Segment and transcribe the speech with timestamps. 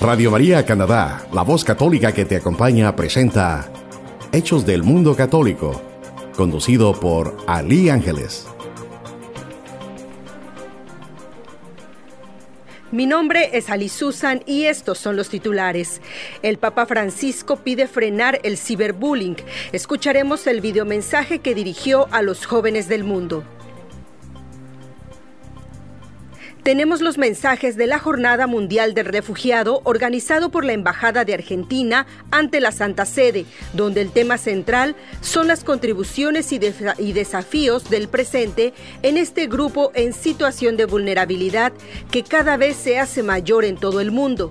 [0.00, 3.70] Radio María Canadá, la voz católica que te acompaña, presenta
[4.32, 5.82] Hechos del Mundo Católico,
[6.34, 8.46] conducido por Ali Ángeles.
[12.90, 16.00] Mi nombre es Ali Susan y estos son los titulares.
[16.42, 19.36] El Papa Francisco pide frenar el ciberbullying.
[19.72, 23.44] Escucharemos el videomensaje que dirigió a los jóvenes del mundo.
[26.62, 32.06] Tenemos los mensajes de la Jornada Mundial del Refugiado organizado por la Embajada de Argentina
[32.30, 36.60] ante la Santa Sede, donde el tema central son las contribuciones y,
[36.98, 41.72] y, desafíos del presente en este grupo en situación de vulnerabilidad
[42.10, 44.50] que cada vez se hace mayor en todo el mundo.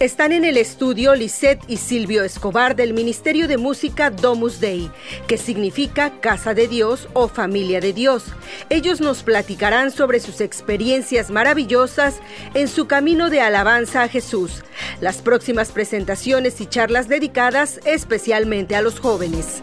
[0.00, 4.92] Están en el estudio Lisette y Silvio Escobar del Ministerio de Música Domus Dei,
[5.26, 8.26] que significa Casa de Dios o Familia de Dios.
[8.70, 12.20] Ellos nos platicarán sobre sus experiencias maravillosas
[12.54, 14.62] en su camino de alabanza a Jesús,
[15.00, 19.60] las próximas presentaciones y charlas dedicadas especialmente a los jóvenes.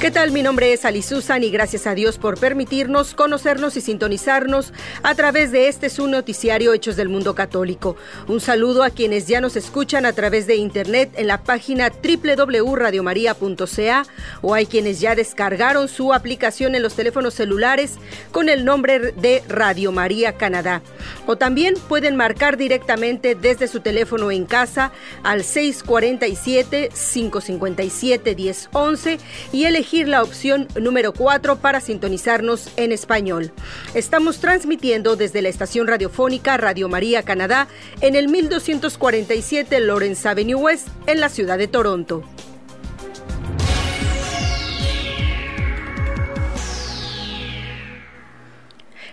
[0.00, 0.30] ¿Qué tal?
[0.30, 5.16] Mi nombre es Ali Susan y gracias a Dios por permitirnos conocernos y sintonizarnos a
[5.16, 7.96] través de este su noticiario Hechos del Mundo Católico.
[8.28, 14.06] Un saludo a quienes ya nos escuchan a través de internet en la página www.radiomaria.ca
[14.40, 17.94] o hay quienes ya descargaron su aplicación en los teléfonos celulares
[18.30, 20.80] con el nombre de Radio María Canadá.
[21.26, 24.92] O también pueden marcar directamente desde su teléfono en casa
[25.24, 29.18] al 647 557 1011
[29.52, 33.52] y elegir la opción número 4 para sintonizarnos en español.
[33.94, 37.68] Estamos transmitiendo desde la estación radiofónica Radio María Canadá
[38.02, 42.22] en el 1247 Lawrence Avenue West en la ciudad de Toronto.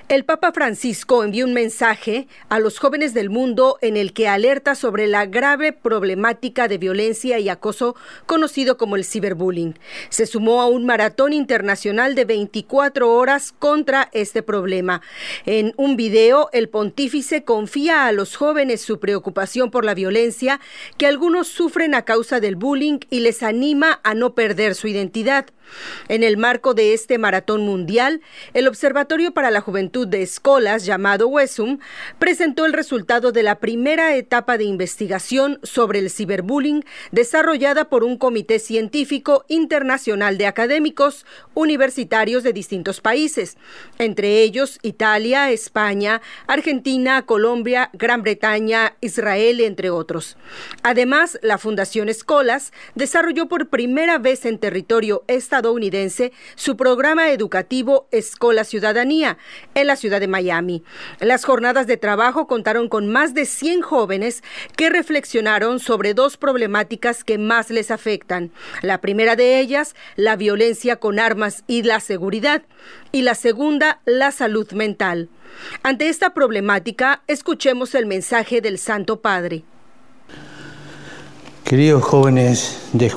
[0.08, 4.76] El Papa Francisco envió un mensaje a los jóvenes del mundo en el que alerta
[4.76, 7.96] sobre la grave problemática de violencia y acoso
[8.28, 9.80] conocido como el ciberbullying.
[10.10, 15.02] Se sumó a un maratón internacional de 24 horas contra este problema.
[15.48, 20.60] En un video, el pontífice confía a los jóvenes su preocupación por la violencia
[20.98, 25.48] que algunos sufren a causa del bullying y les anima a no perder su identidad.
[26.08, 28.22] En el marco de este maratón mundial,
[28.54, 31.80] el Observatorio para la Juventud de Escolas, llamado WESUM,
[32.20, 38.18] presentó el resultado de la primera etapa de investigación sobre el ciberbullying desarrollada por un
[38.18, 43.58] comité científico internacional de académicos universitarios de distintos países,
[43.98, 50.38] entre ellos Italia, España, Argentina, Colombia, Gran Bretaña, Israel, entre otros.
[50.84, 58.10] Además, la Fundación Escolas desarrolló por primera vez en territorio estadounidense estadounidense su programa educativo
[58.12, 59.38] Escola Ciudadanía
[59.74, 60.84] en la ciudad de Miami.
[61.22, 64.44] Las jornadas de trabajo contaron con más de 100 jóvenes
[64.76, 68.52] que reflexionaron sobre dos problemáticas que más les afectan.
[68.82, 72.64] La primera de ellas, la violencia con armas y la seguridad,
[73.14, 75.30] y la segunda, la salud mental.
[75.84, 79.64] Ante esta problemática, escuchemos el mensaje del Santo Padre.
[81.64, 83.10] Queridos jóvenes de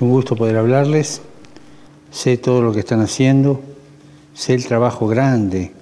[0.00, 1.20] un gusto poder hablarles.
[2.10, 3.60] Sé todo lo que están haciendo,
[4.34, 5.72] sé el trabajo grande,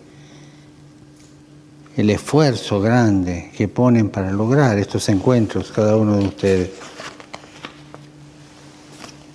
[1.96, 6.70] el esfuerzo grande que ponen para lograr estos encuentros cada uno de ustedes.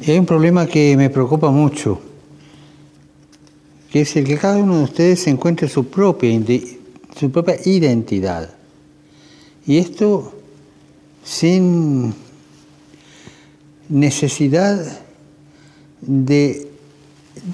[0.01, 2.00] Y hay un problema que me preocupa mucho,
[3.89, 6.39] que es el que cada uno de ustedes encuentre su propia,
[7.17, 8.53] su propia identidad.
[9.65, 10.33] Y esto
[11.23, 12.13] sin
[13.89, 15.01] necesidad
[16.01, 16.67] de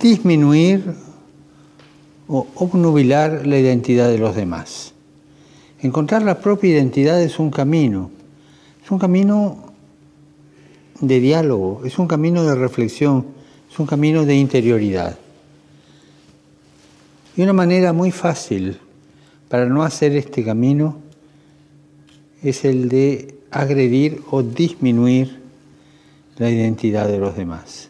[0.01, 0.83] disminuir
[2.27, 4.93] o obnubilar la identidad de los demás.
[5.81, 8.11] Encontrar la propia identidad es un camino,
[8.83, 9.73] es un camino
[10.99, 13.25] de diálogo, es un camino de reflexión,
[13.71, 15.17] es un camino de interioridad.
[17.35, 18.77] Y una manera muy fácil
[19.47, 20.97] para no hacer este camino
[22.43, 25.38] es el de agredir o disminuir
[26.39, 27.89] la identidad de los demás.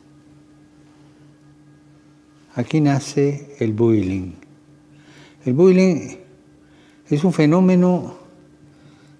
[2.55, 4.33] Aquí nace el bullying.
[5.45, 6.15] El bullying
[7.09, 8.15] es un fenómeno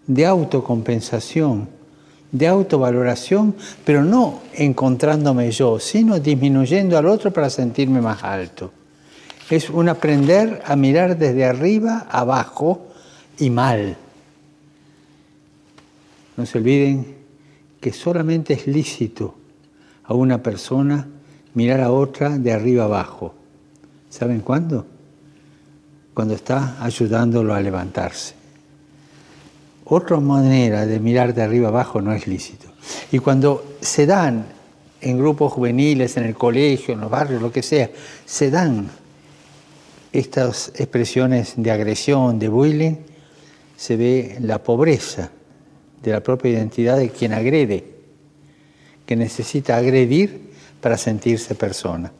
[0.07, 1.69] de autocompensación,
[2.31, 3.55] de autovaloración,
[3.85, 8.73] pero no encontrándome yo, sino disminuyendo al otro para sentirme más alto.
[9.49, 12.87] Es un aprender a mirar desde arriba, abajo
[13.37, 13.95] y mal.
[16.35, 17.18] No se olviden
[17.79, 19.35] que solamente es lícito
[20.03, 21.07] a una persona
[21.53, 23.33] mirar a otra de arriba abajo.
[24.09, 24.85] ¿Saben cuándo?
[26.13, 28.35] Cuando está ayudándolo a levantarse.
[29.85, 32.67] Otra manera de mirar de arriba abajo no es lícito.
[33.11, 34.45] Y cuando se dan
[35.01, 37.89] en grupos juveniles, en el colegio, en los barrios, lo que sea,
[38.25, 38.89] se dan
[40.11, 42.95] estas expresiones de agresión, de bullying,
[43.77, 45.31] se ve la pobreza
[46.03, 47.83] de la propia identidad de quien agrede,
[49.05, 50.51] que necesita agredir
[50.81, 52.11] para sentirse persona.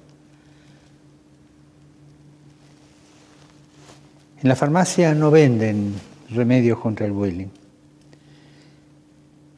[4.42, 5.94] En la farmacia no venden
[6.30, 7.48] remedios contra el bullying.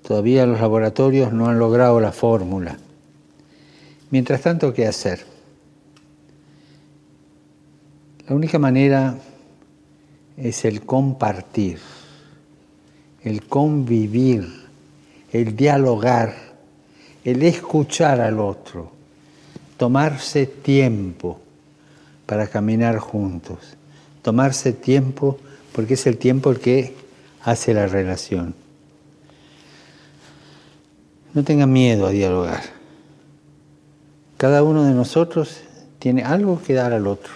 [0.08, 2.78] Todavía los laboratorios no han logrado la fórmula.
[4.10, 5.26] Mientras tanto, ¿qué hacer?
[8.28, 9.16] La única manera
[10.36, 11.80] es el compartir,
[13.24, 14.48] el convivir,
[15.32, 16.36] el dialogar,
[17.24, 18.92] el escuchar al otro,
[19.78, 21.40] tomarse tiempo
[22.26, 23.60] para caminar juntos,
[24.22, 25.38] tomarse tiempo
[25.74, 26.96] porque es el tiempo el que
[27.44, 28.54] hace la relación.
[31.34, 32.62] No tengan miedo a dialogar.
[34.38, 35.62] Cada uno de nosotros
[36.00, 37.34] tiene algo que dar al otro.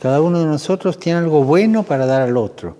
[0.00, 2.76] Cada uno de nosotros tiene algo bueno para dar al otro.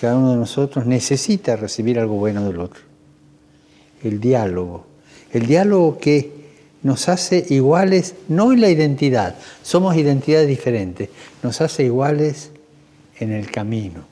[0.00, 2.82] Cada uno de nosotros necesita recibir algo bueno del otro.
[4.02, 4.86] El diálogo.
[5.32, 6.32] El diálogo que
[6.82, 11.08] nos hace iguales, no en la identidad, somos identidades diferentes,
[11.42, 12.50] nos hace iguales
[13.18, 14.04] en el camino.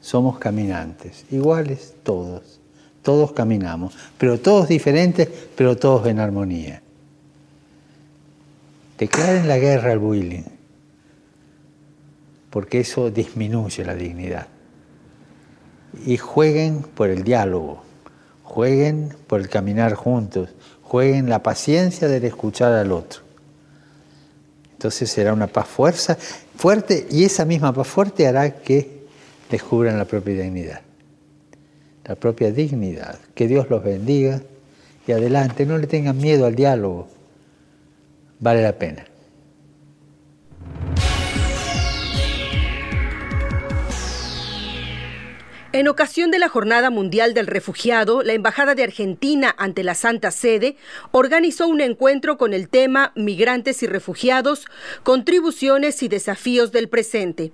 [0.00, 2.58] Somos caminantes, iguales todos,
[3.02, 6.82] todos caminamos, pero todos diferentes, pero todos en armonía.
[8.98, 10.42] Declaren la guerra al bullying
[12.52, 14.46] porque eso disminuye la dignidad.
[16.06, 17.82] Y jueguen por el diálogo,
[18.42, 20.50] jueguen por el caminar juntos,
[20.82, 23.22] jueguen la paciencia del escuchar al otro.
[24.72, 26.16] Entonces será una paz fuerza,
[26.56, 29.02] fuerte y esa misma paz fuerte hará que
[29.50, 30.80] descubran la propia dignidad.
[32.04, 33.18] La propia dignidad.
[33.34, 34.40] Que Dios los bendiga
[35.06, 37.08] y adelante, no le tengan miedo al diálogo.
[38.40, 39.04] Vale la pena.
[45.74, 50.30] En ocasión de la Jornada Mundial del Refugiado, la Embajada de Argentina ante la Santa
[50.30, 50.76] Sede
[51.12, 54.66] organizó un encuentro con el tema Migrantes y Refugiados,
[55.02, 57.52] contribuciones y desafíos del presente.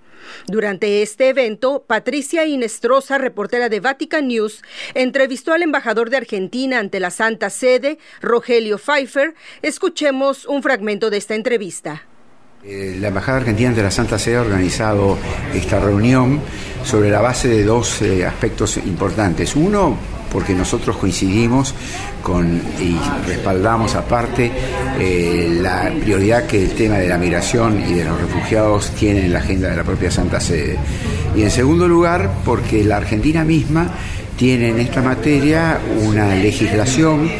[0.49, 4.65] Durante este evento, Patricia Inestrosa, reportera de Vatican News,
[4.95, 9.35] entrevistó al embajador de Argentina ante la Santa Sede, Rogelio Pfeiffer.
[9.63, 12.08] Escuchemos un fragmento de esta entrevista.
[12.65, 15.17] Eh, la Embajada Argentina de la Santa Sede ha organizado
[15.55, 16.41] esta reunión
[16.83, 19.55] sobre la base de dos eh, aspectos importantes.
[19.55, 19.97] Uno,
[20.33, 21.73] porque nosotros coincidimos
[22.21, 24.51] con y respaldamos aparte
[24.99, 29.33] eh, la prioridad que el tema de la migración y de los refugiados tiene en
[29.33, 30.77] la agenda de la propia Santa Sede.
[31.37, 33.89] Y en segundo lugar, porque la Argentina misma
[34.37, 37.31] tiene en esta materia una legislación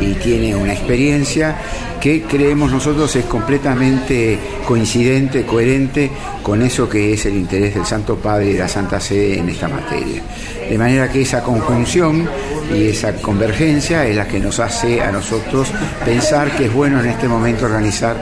[0.00, 1.56] y tiene una experiencia
[2.04, 6.10] que creemos nosotros es completamente coincidente, coherente
[6.42, 9.48] con eso que es el interés del Santo Padre y de la Santa Sede en
[9.48, 10.22] esta materia.
[10.68, 12.28] De manera que esa conjunción
[12.74, 15.68] y esa convergencia es la que nos hace a nosotros
[16.04, 18.16] pensar que es bueno en este momento organizar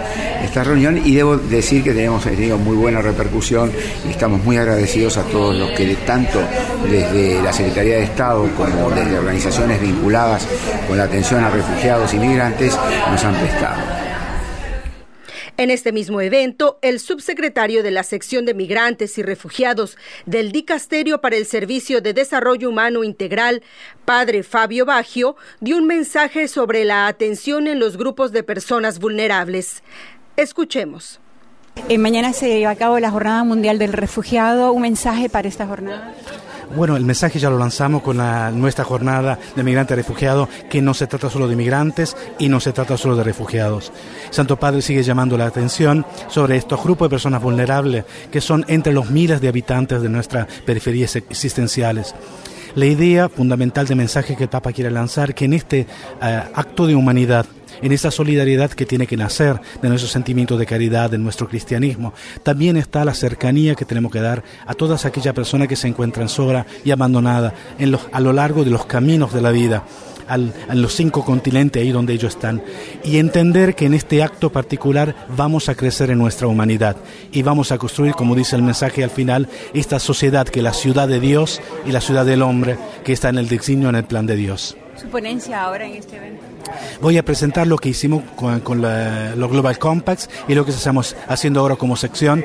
[0.45, 3.73] esta reunión y debo decir que tenemos tenido muy buena repercusión
[4.07, 6.41] y estamos muy agradecidos a todos los que tanto
[6.91, 10.47] desde la Secretaría de Estado como desde organizaciones vinculadas
[10.89, 12.77] con la atención a refugiados y migrantes
[13.11, 13.72] nos han prestado.
[15.63, 21.21] En este mismo evento, el subsecretario de la sección de migrantes y refugiados del Dicasterio
[21.21, 23.63] para el Servicio de Desarrollo Humano Integral,
[24.05, 29.85] padre Fabio Baggio, dio un mensaje sobre la atención en los grupos de personas vulnerables.
[30.37, 31.21] Escuchemos.
[31.89, 34.73] Eh, mañana se lleva a cabo la Jornada Mundial del Refugiado.
[34.73, 36.13] ¿Un mensaje para esta jornada?
[36.75, 38.17] Bueno, el mensaje ya lo lanzamos con
[38.59, 42.73] nuestra jornada de migrante refugiado, que no se trata solo de migrantes y no se
[42.73, 43.93] trata solo de refugiados.
[44.31, 48.93] Santo Padre sigue llamando la atención sobre estos grupos de personas vulnerables que son entre
[48.93, 52.15] los miles de habitantes de nuestras periferias existenciales.
[52.75, 55.87] La idea fundamental de mensaje que el Papa quiere lanzar, que en este
[56.23, 57.47] eh, acto de humanidad
[57.81, 62.15] en esa solidaridad que tiene que nacer de nuestro sentimiento de caridad, de nuestro cristianismo.
[62.43, 66.29] También está la cercanía que tenemos que dar a todas aquellas personas que se encuentran
[66.29, 69.85] sola y abandonadas en a lo largo de los caminos de la vida.
[70.29, 72.63] Al, a los cinco continentes ahí donde ellos están
[73.05, 76.97] y entender que en este acto particular vamos a crecer en nuestra humanidad
[77.33, 80.75] y vamos a construir, como dice el mensaje al final, esta sociedad que es la
[80.75, 84.05] ciudad de Dios y la ciudad del hombre que está en el designio, en el
[84.05, 84.77] plan de Dios.
[85.09, 86.43] Ponencia ahora en este evento?
[87.01, 91.61] Voy a presentar lo que hicimos con, los Global Compacts y lo que estamos haciendo
[91.61, 92.45] ahora como sección,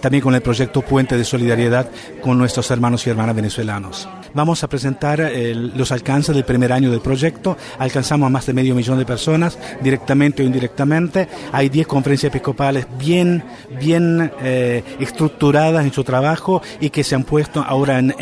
[0.00, 1.90] también con el proyecto Puente de Solidaridad
[2.22, 4.08] con nuestros hermanos y hermanas venezolanos.
[4.34, 7.56] Vamos a presentar los alcances del primer año del proyecto.
[7.78, 11.28] Alcanzamos a más de medio millón de personas, directamente o indirectamente.
[11.52, 13.42] Hay 10 conferencias episcopales bien,
[13.80, 18.14] bien eh, estructuradas en su trabajo y que se han puesto ahora en,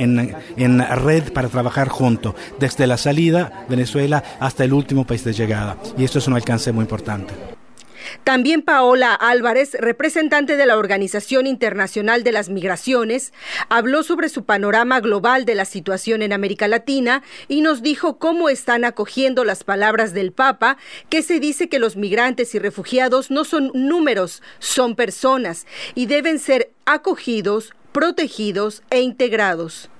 [0.56, 5.76] en red para trabajar juntos, desde la salida Venezuela hasta el último país de llegada.
[5.98, 7.34] Y esto es un alcance muy importante.
[8.24, 13.32] También Paola Álvarez, representante de la Organización Internacional de las Migraciones,
[13.68, 18.48] habló sobre su panorama global de la situación en América Latina y nos dijo cómo
[18.48, 20.76] están acogiendo las palabras del Papa,
[21.08, 26.38] que se dice que los migrantes y refugiados no son números, son personas y deben
[26.38, 29.90] ser acogidos, protegidos e integrados.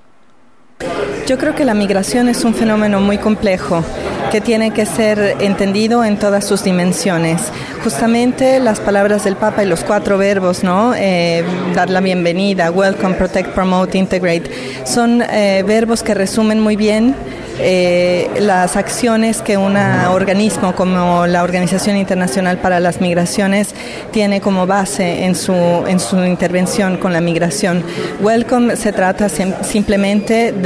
[1.27, 3.83] Yo creo que la migración es un fenómeno muy complejo
[4.31, 7.41] que tiene que ser entendido en todas sus dimensiones.
[7.83, 10.95] Justamente las palabras del Papa y los cuatro verbos, ¿no?
[10.95, 14.51] Eh, dar la bienvenida, welcome, protect, promote, integrate,
[14.85, 17.15] son eh, verbos que resumen muy bien
[17.59, 23.75] eh, las acciones que un organismo como la Organización Internacional para las Migraciones
[24.13, 27.83] tiene como base en su, en su intervención con la migración.
[28.21, 30.66] Welcome se trata simplemente de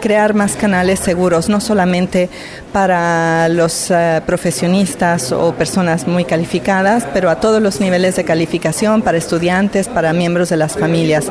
[0.00, 2.28] crear más canales seguros, no solamente
[2.72, 9.02] para los uh, profesionistas o personas muy calificadas, pero a todos los niveles de calificación,
[9.02, 11.26] para estudiantes, para miembros de las familias.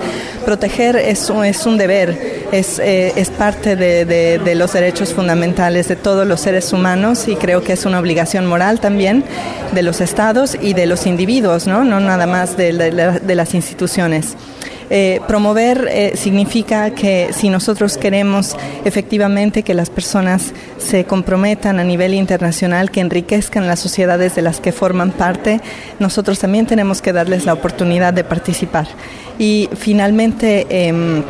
[0.45, 6.25] Proteger es, un deber, es, eh, parte de, de, de, los derechos fundamentales de todos
[6.25, 9.24] los seres humanos y creo que es una obligación moral también
[9.74, 14.36] de los estados y de los individuos, no, no nada más de, de las instituciones.
[14.89, 21.84] Eh, promover eh, significa que si nosotros queremos efectivamente que las personas se comprometan a
[21.84, 25.60] nivel internacional, que enriquezcan las sociedades de las que forman parte,
[26.00, 28.88] nosotros también tenemos que darles la oportunidad de participar.
[29.38, 31.24] Y finalmente, em,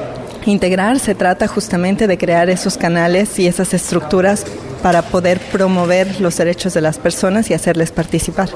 [0.46, 4.46] integrar se trata justamente de crear esos canales y esas estructuras
[4.82, 8.50] para poder promover los derechos de las personas y hacerles participar.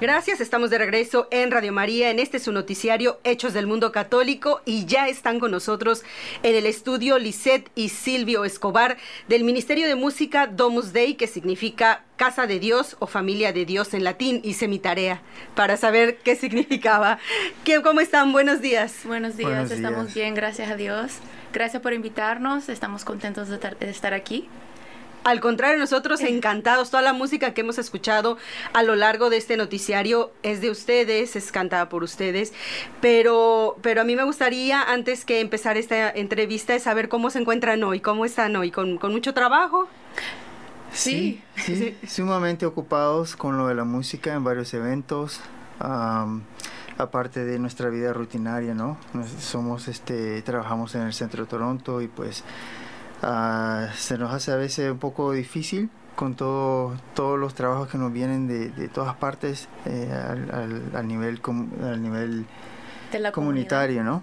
[0.00, 4.60] Gracias, estamos de regreso en Radio María, en este su noticiario Hechos del Mundo Católico
[4.64, 6.04] y ya están con nosotros
[6.44, 12.04] en el estudio Lisette y Silvio Escobar del Ministerio de Música Domus Dei, que significa
[12.14, 14.40] Casa de Dios o Familia de Dios en latín.
[14.44, 15.20] Hice mi tarea
[15.56, 17.18] para saber qué significaba.
[17.64, 18.30] ¿Qué, ¿Cómo están?
[18.30, 19.00] Buenos días.
[19.04, 21.14] Buenos días, estamos bien, gracias a Dios.
[21.52, 24.48] Gracias por invitarnos, estamos contentos de estar aquí.
[25.28, 26.90] Al contrario, nosotros encantados.
[26.90, 28.38] Toda la música que hemos escuchado
[28.72, 32.54] a lo largo de este noticiario es de ustedes, es cantada por ustedes.
[33.02, 37.84] Pero, pero a mí me gustaría, antes que empezar esta entrevista, saber cómo se encuentran
[37.84, 39.86] hoy, cómo están hoy, con, mucho trabajo.
[40.92, 45.42] Sí, sí, sumamente ocupados con lo de la música en varios eventos.
[46.96, 48.96] aparte de nuestra vida rutinaria, ¿no?
[49.38, 52.44] Somos, este, trabajamos en el centro de Toronto y pues
[53.22, 57.98] Ah, se nos hace a veces un poco difícil con todo, todos los trabajos que
[57.98, 61.40] nos vienen de, de todas partes eh, al, al, nivel,
[61.82, 62.46] al nivel
[63.32, 64.22] comunitario, ¿no?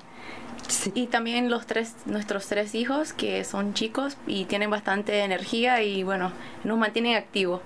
[0.94, 6.04] Y también los tres, nuestros tres hijos que son chicos y tienen bastante energía y
[6.04, 6.32] bueno,
[6.64, 7.62] nos mantienen activos.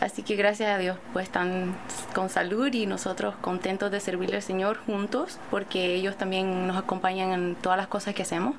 [0.00, 1.76] Así que gracias a Dios, pues están
[2.14, 7.32] con salud y nosotros contentos de servirle al Señor juntos, porque ellos también nos acompañan
[7.32, 8.56] en todas las cosas que hacemos.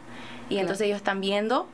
[0.50, 1.68] Y entonces ellos están viendo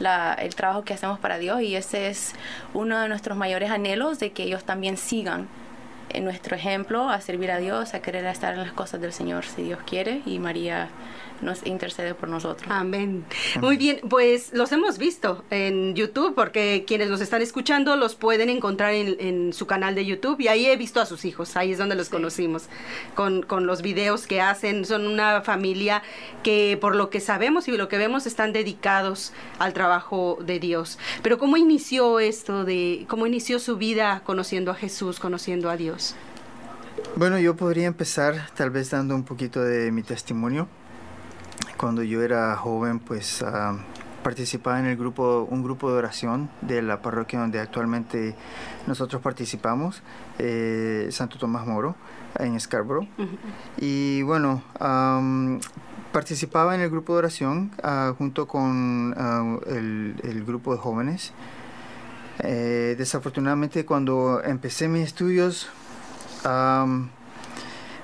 [0.00, 2.34] el trabajo que hacemos para Dios y ese es
[2.74, 5.48] uno de nuestros mayores anhelos de que ellos también sigan
[6.10, 9.44] en nuestro ejemplo a servir a Dios, a querer estar en las cosas del Señor
[9.44, 10.88] si Dios quiere y María
[11.42, 12.70] nos intercede por nosotros.
[12.70, 13.24] Amén.
[13.60, 18.48] Muy bien, pues los hemos visto en YouTube porque quienes nos están escuchando los pueden
[18.48, 21.78] encontrar en, su canal de YouTube y ahí he visto a sus hijos, ahí es
[21.78, 22.68] donde los conocimos,
[23.14, 26.02] con, con los videos que hacen, son una familia
[26.42, 30.98] que por lo que sabemos y lo que vemos están dedicados al trabajo de Dios.
[31.22, 36.14] Pero ¿cómo inició esto de, cómo inició su vida conociendo a Jesús, conociendo a Dios?
[37.16, 40.68] Bueno, yo podría empezar tal vez dando un poquito de mi testimonio
[41.82, 43.76] cuando yo era joven, pues uh,
[44.22, 48.36] participaba en el grupo, un grupo de oración de la parroquia donde actualmente
[48.86, 50.00] nosotros participamos,
[50.38, 51.96] eh, Santo Tomás Moro,
[52.38, 53.08] en Scarborough.
[53.78, 54.62] Y bueno,
[56.12, 59.12] participaba en el grupo de oración uh, junto con
[59.66, 61.32] el, el, grupo de jóvenes.
[62.44, 65.68] Eh, desafortunadamente cuando empecé mis estudios,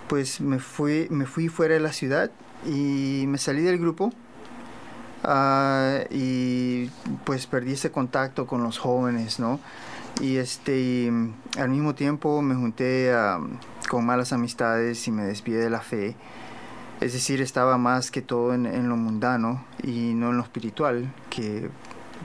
[0.08, 2.32] pues me fui, me fui fuera de la ciudad
[2.66, 4.12] y me salí del grupo
[5.24, 6.90] ah, y
[7.24, 9.60] pues perdí ese contacto con los jóvenes, ¿no?
[10.20, 11.12] Y este,
[11.56, 13.14] al mismo tiempo me junté
[13.88, 16.16] con malas amistades y me desvié de la fe.
[17.00, 21.12] Es decir, estaba más que todo en, en, lo mundano y no en lo espiritual,
[21.30, 21.70] que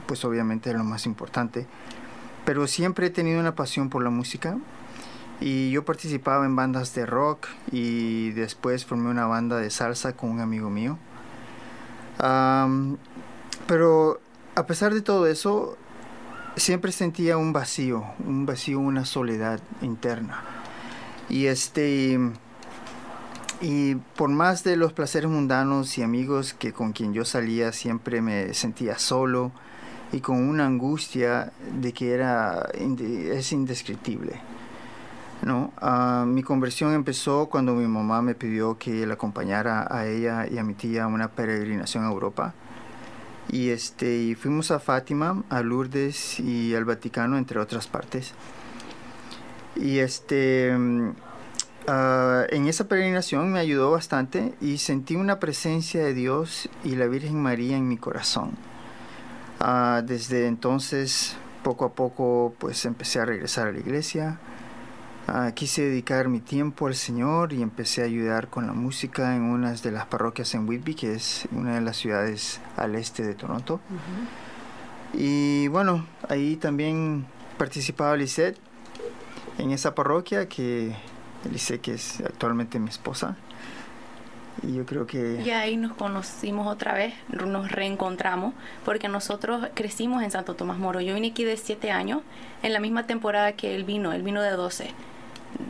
[0.06, 1.68] pues obviamente es lo más importante.
[2.44, 4.58] Pero siempre he tenido una pasión por la música
[5.40, 10.30] y yo participaba en bandas de rock y después formé una banda de salsa con
[10.30, 10.98] un amigo mío.
[13.66, 14.20] pero
[14.54, 15.76] a pesar de todo eso,
[16.56, 20.42] siempre sentía un vacío, un vacío, una soledad interna.
[21.28, 22.18] Y este
[23.60, 28.20] y por más de los placeres mundanos y amigos que con quien yo salía siempre
[28.20, 29.52] me sentía solo
[30.12, 34.40] y con una angustia de que era es indescriptible.
[35.42, 40.46] No, ah, mi conversión empezó cuando mi mamá me pidió que la acompañara a ella
[40.50, 42.54] y a mi tía a una peregrinación a Europa.
[43.50, 48.32] Y este, y fuimos a Fátima, a Lourdes y al Vaticano, entre otras partes.
[49.76, 51.10] Y este, mm,
[51.88, 57.06] ah, en esa peregrinación me ayudó bastante y sentí una presencia de Dios y la
[57.06, 58.52] Virgen María en mi corazón.
[59.60, 64.38] Ah, desde entonces, poco a poco, pues empecé a regresar a la iglesia
[65.26, 69.42] Ah, quise dedicar mi tiempo al Señor y empecé a ayudar con la música en
[69.42, 73.34] una de las parroquias en Whitby, que es una de las ciudades al este de
[73.34, 73.80] Toronto.
[75.14, 77.24] Y bueno, ahí también
[77.56, 78.58] participaba Lisette
[79.56, 80.94] en esa parroquia, que
[81.50, 83.36] Lisette que es actualmente mi esposa.
[84.62, 85.40] Y yo creo que...
[85.42, 88.52] Y ahí nos conocimos otra vez, nos reencontramos,
[88.84, 91.00] porque nosotros crecimos en Santo Tomás Moro.
[91.00, 92.20] Yo vine aquí de 7 años,
[92.62, 94.90] en la misma temporada que él vino, él vino de 12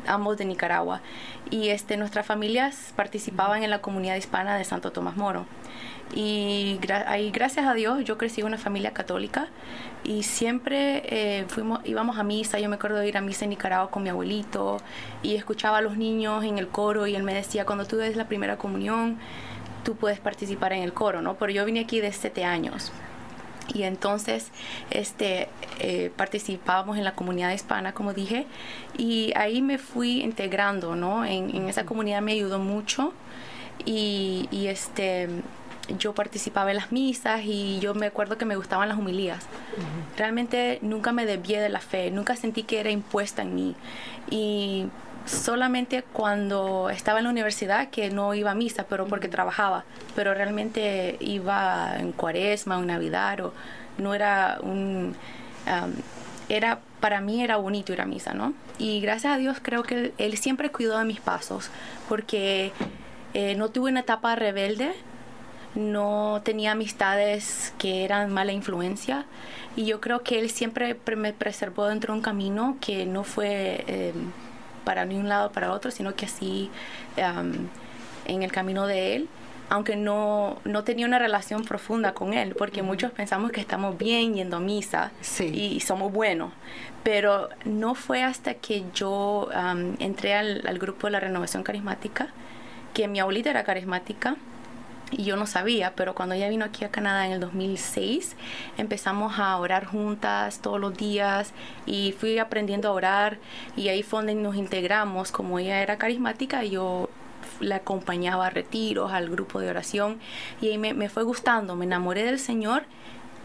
[0.07, 1.00] ambos de Nicaragua.
[1.50, 5.47] Y este, nuestras familias participaban en la comunidad hispana de Santo Tomás Moro.
[6.14, 6.79] Y
[7.33, 9.49] gracias a Dios, yo crecí en una familia católica
[10.05, 12.61] y siempre eh, fuimos, íbamos a misa.
[12.61, 14.76] Yo me acuerdo de ir a misa en Nicaragua con mi abuelito
[15.23, 18.17] y escuchaba a los niños en el coro y él me decía, cuando tú des
[18.17, 19.19] la primera comunión,
[19.82, 21.35] tú puedes participar en el coro, ¿no?
[21.35, 22.93] Pero yo vine aquí de siete años.
[23.73, 24.50] Y entonces
[24.91, 25.49] este,
[25.81, 28.47] eh, participábamos en la comunidad hispana, como dije,
[28.99, 31.25] y ahí me fui integrando, ¿no?
[31.25, 33.15] En, esa comunidad me ayudó mucho
[33.87, 35.29] y, y, este,
[35.99, 39.45] yo participaba en las misas y yo me acuerdo que me gustaban las humilías.
[40.17, 43.75] Realmente nunca me desvié de la fe, nunca sentí que era impuesta en mí.
[44.31, 44.87] Y
[45.26, 49.84] solamente cuando estaba en la universidad que no iba a misa, pero porque trabajaba,
[50.15, 53.52] pero realmente iba en cuaresma o en navidad o
[53.99, 55.15] no era un...
[56.49, 58.54] era para mí era bonito ir a misa, ¿no?
[58.78, 61.71] Y gracias a Dios creo que él, siempre cuidó de mis pasos,
[62.08, 62.73] porque
[63.34, 64.93] eh, no tuve una etapa rebelde,
[65.75, 69.26] no tenía amistades que eran mala influencia
[69.76, 73.84] y yo creo que él siempre me preservó dentro de un camino que no fue
[73.87, 74.30] em,
[74.84, 76.70] para ni un lado para otro, sino que así
[77.16, 79.28] en el camino de Él,
[79.70, 84.34] aunque no, no tenía una relación profunda con Él, porque muchos pensamos que estamos bien
[84.34, 86.52] yendo a misa y, somos buenos,
[87.02, 89.49] pero no fue hasta que yo
[89.99, 92.28] entré al, al grupo de la renovación carismática,
[92.92, 94.36] que mi abuelita era carismática,
[95.17, 98.37] y yo no sabía, pero cuando ella vino aquí a Canadá en el 2006,
[98.77, 101.53] empezamos a orar juntas todos los días
[101.87, 103.39] y fui aprendiendo a orar
[103.77, 107.09] y ahí fue donde nos integramos, como ella era carismática, yo
[107.61, 110.19] la acompañaba a retiros, al grupo de oración
[110.61, 112.85] y ahí me, fue gustando, me enamoré del Señor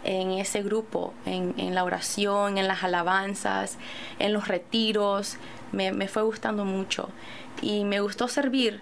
[0.02, 3.76] en ese grupo, en, la oración, en las alabanzas,
[4.18, 5.36] en los retiros,
[5.72, 7.10] me fue gustando mucho
[7.62, 8.80] y me gustó servir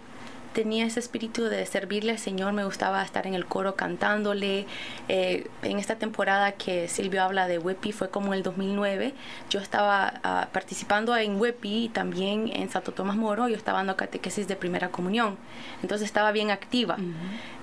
[0.53, 4.67] tenía ese espíritu de servirle al Señor, me gustaba estar en el coro cantándole.
[5.09, 9.15] Eh, en esta temporada que Silvio habla de WEPI fue como el 2009,
[9.51, 13.97] yo estaba ah, participando en WEPI y también en Santo Tomás Moro, yo estaba dando
[13.97, 15.37] catequesis de primera comunión,
[15.83, 16.97] entonces estaba bien activa.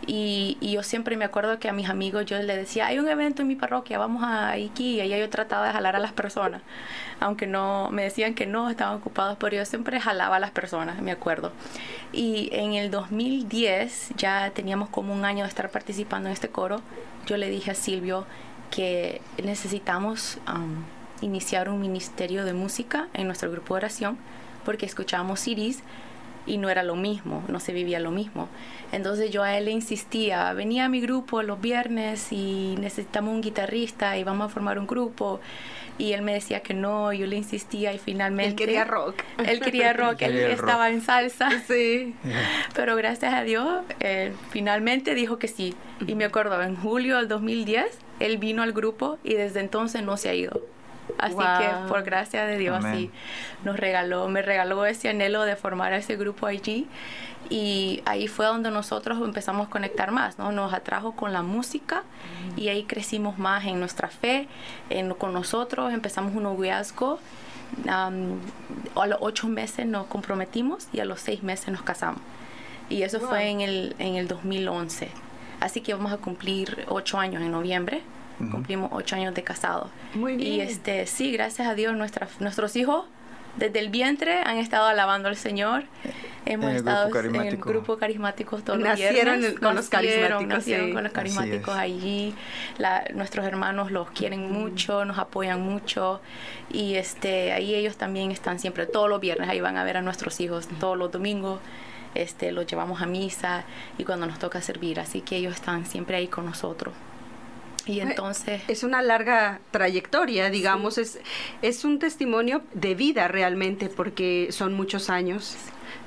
[0.07, 3.41] Y, yo siempre me acuerdo que a mis amigos yo les decía, hay un evento
[3.41, 6.61] en mi parroquia, vamos a aquí, y allá yo trataba de jalar a las personas,
[7.19, 11.01] aunque no me decían que no, estaban ocupados, pero yo siempre jalaba a las personas,
[11.01, 11.51] me acuerdo.
[12.11, 16.81] Y en el 2010, ya teníamos como un año de estar participando en este coro,
[17.25, 18.25] yo le dije a Silvio
[18.69, 20.37] que necesitamos
[21.21, 24.17] iniciar un ministerio de música en nuestro grupo de oración
[24.65, 25.81] porque escuchábamos CDs
[26.45, 28.47] y no era lo mismo, no se vivía lo mismo.
[28.91, 33.41] Entonces yo a él le insistía, venía a mi grupo los viernes y necesitamos un
[33.41, 35.39] guitarrista y vamos a formar un grupo.
[35.97, 38.49] Y él me decía que no, yo le insistía y finalmente...
[38.49, 39.15] Él quería rock.
[39.45, 41.49] Él quería rock, él, estaba en salsa.
[41.67, 42.15] Sí.
[42.75, 43.81] Pero gracias a Dios,
[44.49, 45.73] finalmente dijo que sí.
[46.05, 47.85] Y me acuerdo, en julio del 2010,
[48.19, 50.61] él vino al grupo y desde entonces no se ha ido.
[51.17, 53.11] Así que por gracia de Dios, sí,
[53.63, 56.87] nos regaló, me regaló ese anhelo de formar ese grupo allí
[57.49, 60.51] y ahí fue donde nosotros empezamos a conectar más, ¿no?
[60.51, 62.03] Nos atrajo con la música
[62.55, 64.47] y ahí crecimos más en nuestra fe,
[64.89, 67.19] en, con nosotros, empezamos un noviazgo,
[67.87, 72.21] a los ocho meses nos comprometimos y a los seis meses nos casamos.
[72.89, 75.09] Y eso fue en el, en el 2011.
[75.59, 78.03] Así que vamos a cumplir ocho años en noviembre.
[78.37, 79.89] Cumplimos ocho años de casado.
[80.13, 80.53] Muy bien.
[80.53, 83.05] Y este, sí, gracias a Dios, nuestra, nuestros hijos
[83.57, 85.85] desde el vientre han estado alabando al Señor.
[86.45, 89.59] Hemos estado en el grupo carismático todos los viernes.
[89.59, 90.47] con los carismáticos.
[90.47, 92.35] Nacieron con los carismáticos allí.
[93.13, 96.21] nuestros hermanos los quieren mucho, nos apoyan mucho.
[96.69, 100.01] Y este ahí ellos también están siempre, todos los viernes, ahí van a ver a
[100.01, 101.59] nuestros hijos, todos los domingos.
[102.13, 103.65] Este, los llevamos a misa
[103.97, 104.99] y cuando nos toca servir.
[104.99, 106.93] Así que ellos están siempre ahí con nosotros.
[107.85, 108.61] Y entonces...
[108.67, 111.19] Es una larga trayectoria, digamos, es,
[111.61, 115.55] es un testimonio de vida realmente, porque son muchos años,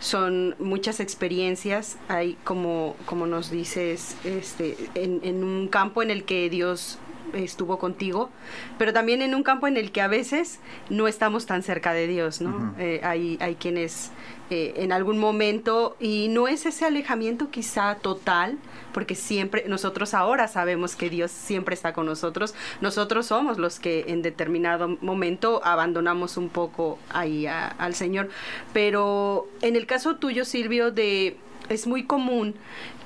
[0.00, 6.24] son muchas experiencias, hay como, como nos dices, este, en, en un campo en el
[6.24, 6.98] que Dios
[7.32, 8.30] estuvo contigo,
[8.78, 12.06] pero también en un campo en el que a veces no estamos tan cerca de
[12.06, 12.74] Dios, ¿no?
[12.78, 14.10] Eh, hay, hay quienes
[14.50, 18.58] eh, en algún momento, y no es ese alejamiento quizá total,
[18.92, 24.06] porque siempre, nosotros ahora sabemos que Dios siempre está con nosotros, nosotros somos los que
[24.08, 28.28] en determinado momento abandonamos un poco ahí al Señor,
[28.72, 31.36] pero en el caso tuyo, Silvio, de
[31.68, 32.54] es muy común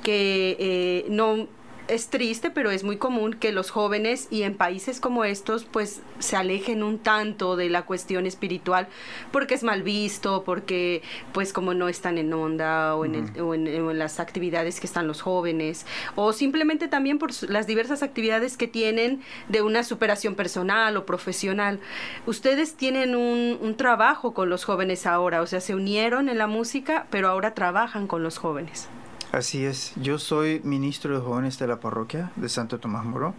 [0.02, 1.48] que eh, no
[1.88, 6.00] es triste, pero es muy común que los jóvenes y en países como estos pues
[6.18, 8.88] se alejen un tanto de la cuestión espiritual
[9.32, 14.20] porque es mal visto, porque pues como no están en onda o en, en, las
[14.20, 19.62] actividades que están los jóvenes o simplemente también por las diversas actividades que tienen de
[19.62, 21.80] una superación personal o profesional.
[22.26, 26.46] Ustedes tienen un, un trabajo con los jóvenes ahora, o sea, se unieron en la
[26.46, 28.88] música, pero ahora trabajan con los jóvenes.
[29.32, 33.32] Así es, yo soy ministro de jóvenes de la parroquia de Santo Tomás Moro.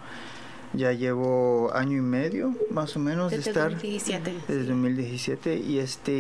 [0.74, 4.34] Ya llevo año y medio más o menos desde de estar 2017.
[4.48, 6.20] desde 2017 y este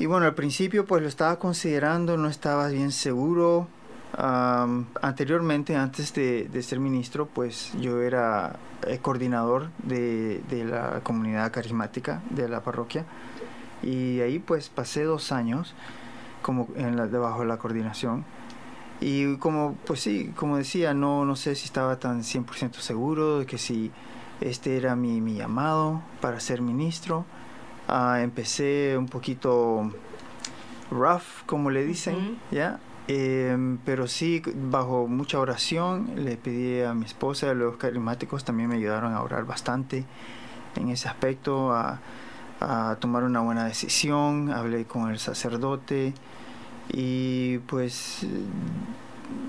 [0.00, 3.68] y, bueno al principio pues lo estaba considerando no estaba bien seguro.
[4.16, 8.56] Anteriormente antes de, ser ministro pues yo era
[8.88, 13.04] eh, coordinador de, de la comunidad carismática de la parroquia.
[13.84, 15.76] Y ahí pues pasé dos años
[16.44, 18.26] como en la, debajo de la coordinación.
[19.00, 23.46] Y como, pues sí, como decía, no, no sé si estaba tan 100% seguro de
[23.46, 23.90] que si
[24.42, 27.24] este era mi, mi llamado para ser ministro.
[27.88, 29.90] Uh, empecé un poquito
[30.90, 32.78] rough, como le dicen, ¿ya?
[33.08, 38.76] Em, pero sí, bajo mucha oración, le pedí a mi esposa, los carismáticos también me
[38.76, 40.04] ayudaron a orar bastante
[40.76, 42.00] en ese aspecto, a,
[42.64, 46.14] a tomar una buena decisión, hablé con el sacerdote,
[46.92, 48.26] y pues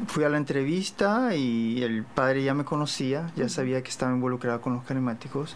[0.07, 4.61] fui a la entrevista y el padre ya me conocía, ya sabía que estaba involucrado
[4.61, 5.55] con los carismáticos.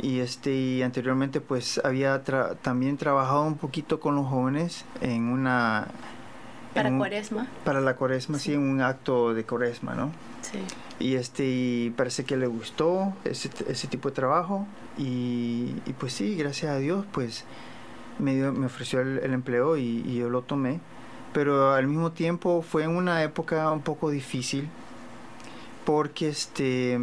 [0.00, 2.24] Y este y anteriormente pues había
[2.62, 5.86] también trabajado un poquito con los jóvenes en una
[6.74, 7.46] para cuaresma.
[7.64, 8.54] para la cuaresma sí.
[8.54, 10.10] en un acto de cuaresma no
[10.42, 10.58] sí
[10.98, 16.12] y este y parece que le gustó ese, ese tipo de trabajo y, y, pues
[16.12, 17.44] sí gracias a Dios pues
[18.18, 20.80] me, dio, me ofreció el, el empleo y, y yo lo tomé.
[21.32, 24.68] Pero al mismo tiempo fue una época un poco difícil
[25.84, 26.98] porque este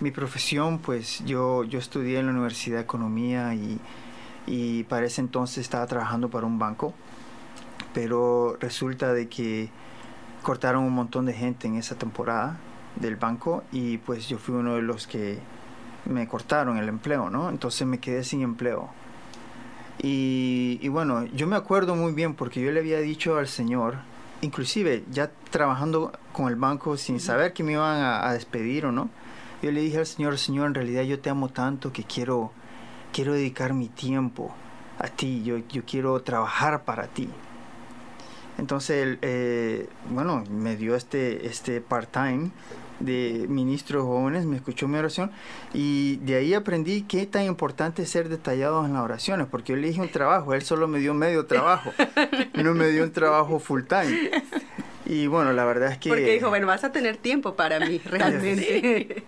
[0.00, 3.80] mi profesión pues yo yo estudié en la Universidad de Economía y,
[4.46, 6.94] y para ese entonces estaba trabajando para un banco
[7.94, 9.70] pero resulta de que
[10.44, 12.60] cortaron un montón de gente en esa temporada
[13.00, 15.38] del banco y pues yo fui uno de los que
[16.04, 17.48] me cortaron el empleo, ¿no?
[17.48, 18.90] Entonces me quedé sin empleo.
[20.00, 23.96] Y, bueno, yo me acuerdo muy bien porque yo le había dicho al Señor,
[24.42, 29.10] inclusive ya trabajando con el banco sin saber que me iban a, despedir o no,
[29.60, 32.52] yo le dije al Señor, Señor, en realidad yo te amo tanto que quiero,
[33.12, 34.54] quiero dedicar mi tiempo
[35.00, 37.28] a ti, yo, yo quiero trabajar para ti.
[38.56, 42.50] Entonces, eh, bueno, me dio este, este part-time
[43.00, 45.30] de ministros jóvenes, me escuchó mi oración
[45.72, 49.76] y de ahí aprendí qué tan importante es ser detallados en las oraciones, porque yo
[49.76, 51.92] le dije un trabajo, él solo me dio medio trabajo,
[52.54, 54.30] no me dio un trabajo full time.
[55.06, 56.10] Y bueno, la verdad es que...
[56.10, 59.24] Porque dijo, bueno, vas a tener tiempo para mí, realmente.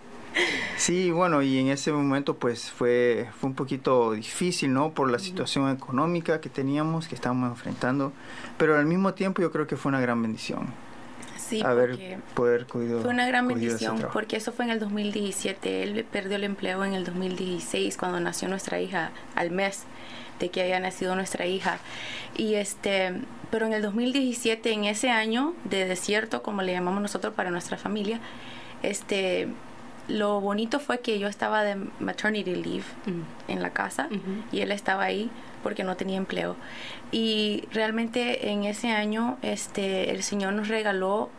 [0.76, 4.92] Sí, bueno, y en ese momento pues fue, fue un poquito difícil, ¿no?
[4.92, 8.12] Por la situación económica que teníamos, que estábamos enfrentando,
[8.58, 10.68] pero al mismo tiempo yo creo que fue una gran bendición.
[11.50, 13.02] Sí, haber poder cuidar.
[13.02, 15.82] fue una gran bendición porque eso fue en el 2017.
[15.82, 19.84] Él perdió el empleo en el 2016 cuando nació nuestra hija al mes
[20.38, 21.78] de que haya nacido nuestra hija.
[22.36, 23.12] Y este,
[23.50, 27.76] pero en el 2017, en ese año de desierto, como le llamamos nosotros para nuestra
[27.76, 28.20] familia,
[28.82, 29.48] este,
[30.08, 32.84] lo bonito fue que yo estaba de maternity leave
[33.48, 34.08] en la casa
[34.50, 35.30] y él estaba ahí
[35.62, 36.56] porque no tenía empleo.
[37.12, 41.30] Y realmente en ese año este el Señor nos regaló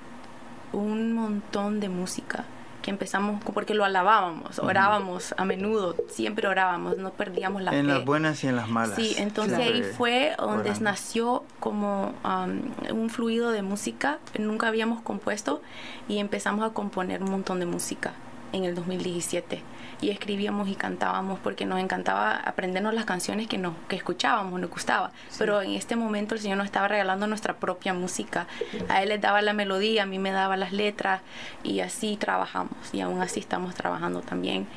[0.73, 2.45] un montón de música
[2.81, 7.93] que empezamos porque lo alabábamos, orábamos a menudo, siempre orábamos, no perdíamos la En fe.
[7.93, 8.95] las buenas y en las malas.
[8.95, 14.17] Sí, entonces Siempre ahí fue donde nació como um, un fluido de música.
[14.39, 15.61] Nunca habíamos compuesto
[16.07, 18.13] y empezamos a componer un montón de música
[18.51, 19.61] en el 2017
[20.01, 24.69] y escribíamos y cantábamos porque nos encantaba aprendernos las canciones que nos que escuchábamos, nos
[24.71, 25.11] gustaba.
[25.37, 28.47] Pero en este momento el Señor nos estaba regalando nuestra propia música.
[28.89, 31.21] A él le daba la melodía, a mí me daba las letras
[31.63, 34.67] y así trabajamos y aún así estamos trabajando también.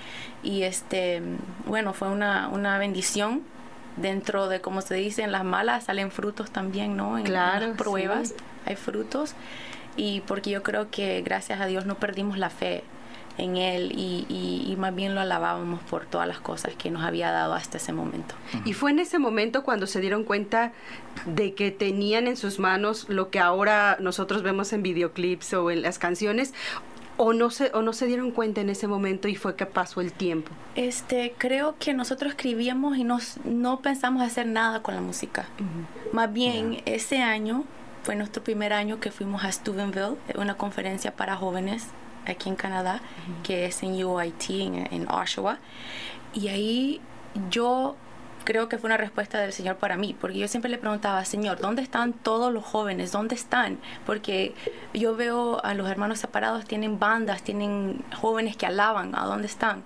[0.43, 1.23] Y este,
[1.67, 3.43] bueno, fue una, una bendición
[3.97, 7.17] dentro de, como se dice, en las malas salen frutos también, ¿no?
[7.17, 8.35] En, en Claro, las pruebas sí.
[8.67, 9.35] hay frutos.
[9.97, 12.85] Y porque yo creo que gracias a Dios no perdimos la fe
[13.39, 17.03] en Él y, y- y más bien lo alabábamos por todas las cosas que nos
[17.03, 18.35] había dado hasta ese momento.
[18.65, 20.73] Y fue en ese momento cuando se dieron cuenta
[21.27, 25.83] de que tenían en sus manos lo que ahora nosotros vemos en videoclips o en
[25.83, 26.55] las canciones,
[27.17, 30.01] o no se, o no se dieron cuenta en ese momento y fue que pasó
[30.01, 30.51] el tiempo.
[30.75, 35.47] Este, creo que nosotros escribíamos y nos, no pensamos hacer nada con la música.
[36.13, 37.65] Más bien, ese año
[38.03, 41.87] fue nuestro primer año que fuimos a Steubenville, una conferencia para jóvenes
[42.27, 43.01] aquí en Canadá,
[43.43, 45.59] que es en UIT, en, en Oshawa.
[46.33, 47.01] Y ahí
[47.51, 47.97] yo
[48.45, 51.59] creo que fue una respuesta del Señor para mí, porque yo siempre le preguntaba, Señor,
[51.61, 53.11] ¿dónde están todos los jóvenes?
[53.11, 53.79] ¿Dónde están?
[54.07, 54.55] Porque
[54.93, 59.83] yo veo a los hermanos separados, tienen bandas, tienen jóvenes que alaban, ¿a dónde están?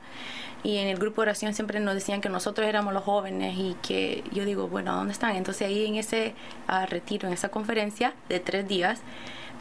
[0.64, 3.76] Y en el grupo de oración siempre nos decían que nosotros éramos los jóvenes y
[3.80, 5.36] que yo digo, bueno, ¿a dónde están?
[5.36, 6.34] Entonces ahí en ese
[6.66, 9.00] ah, retiro, en esa conferencia de tres días,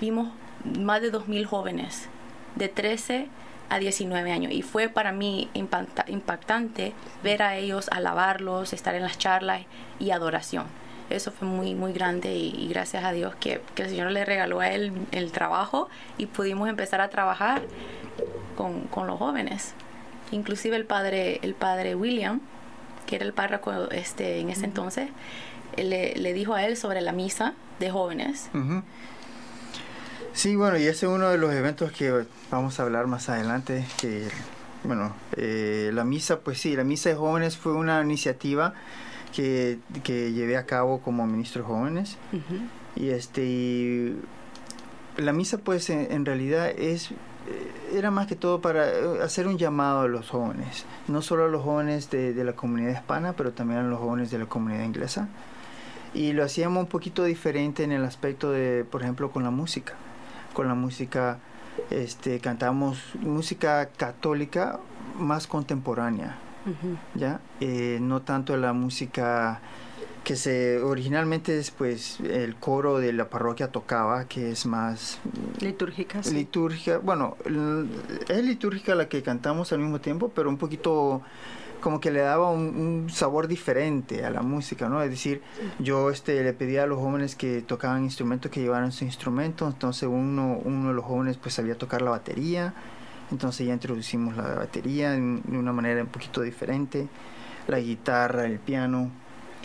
[0.02, 0.30] vimos
[0.80, 2.10] más de 2.000 jóvenes
[2.58, 3.28] de 13
[3.70, 6.94] a 19 años y fue para mí impacta- impactante
[7.24, 9.62] ver a ellos, alabarlos, estar en las charlas
[10.00, 10.66] y adoración.
[11.10, 14.26] Eso fue muy, muy grande y, y gracias a Dios que, que el Señor le
[14.26, 17.62] regaló a él el trabajo y pudimos empezar a trabajar
[18.56, 19.74] con, con los jóvenes.
[20.32, 22.42] Inclusive el padre, el padre William,
[23.06, 25.10] que era el párroco este, en ese entonces,
[25.78, 28.50] le, le dijo a él sobre la misa de jóvenes.
[28.54, 28.84] Ujú.
[30.38, 33.88] Sí, bueno, y ese es uno de los eventos que vamos a hablar más adelante,
[34.00, 34.28] que,
[34.84, 38.76] bueno, eh, la misa, pues sí, la misa de jóvenes fue una iniciativa
[39.36, 42.18] que, que llevé a cabo como ministro de jóvenes.
[42.96, 44.16] Y este, y
[45.18, 49.48] la misa pues en, en realidad es, eh, era más que todo para eh, hacer
[49.48, 53.34] un llamado a los jóvenes, no solo a los jóvenes de, de la comunidad hispana,
[53.34, 55.30] pero también a los jóvenes de la comunidad inglesa.
[56.14, 59.96] Y lo hacíamos un poquito diferente en el aspecto de, por ejemplo, con la música.
[60.58, 61.38] Con la música,
[61.92, 64.80] este, cantamos música católica
[65.16, 66.36] más contemporánea,
[67.14, 67.42] ¿ya?
[67.60, 69.60] Eh, no tanto la música
[70.24, 75.20] que se originalmente es pues el coro de la parroquia tocaba, que es más
[75.62, 76.34] Litúrgica, sí.
[76.34, 77.38] litúrgica, bueno,
[78.28, 81.22] es litúrgica la que cantamos al mismo tiempo, pero un poquito
[81.82, 85.02] como que le daba un, un sabor diferente a la música, ¿no?
[85.02, 85.42] Es decir,
[85.80, 90.10] yo este le pedía a los jóvenes que tocaban instrumentos que llevaran su instrumento, entonces
[90.12, 92.74] uno, uno de los jóvenes pues sabía tocar la batería,
[93.32, 97.08] entonces ya introducimos la batería en- de una manera un poquito diferente,
[97.68, 99.12] la guitarra, el piano,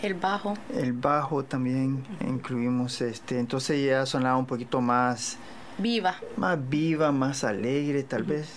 [0.01, 0.53] El bajo.
[0.73, 5.37] el bajo también incluimos este, entonces ya sonaba un poquito más
[5.77, 6.15] Viva.
[6.37, 8.49] más viva, más alegre, tal vez.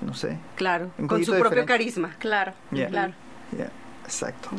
[0.00, 0.38] No sé.
[0.56, 2.14] Claro, con su propio carisma.
[2.18, 3.12] Claro, claro.
[4.04, 4.50] Exacto.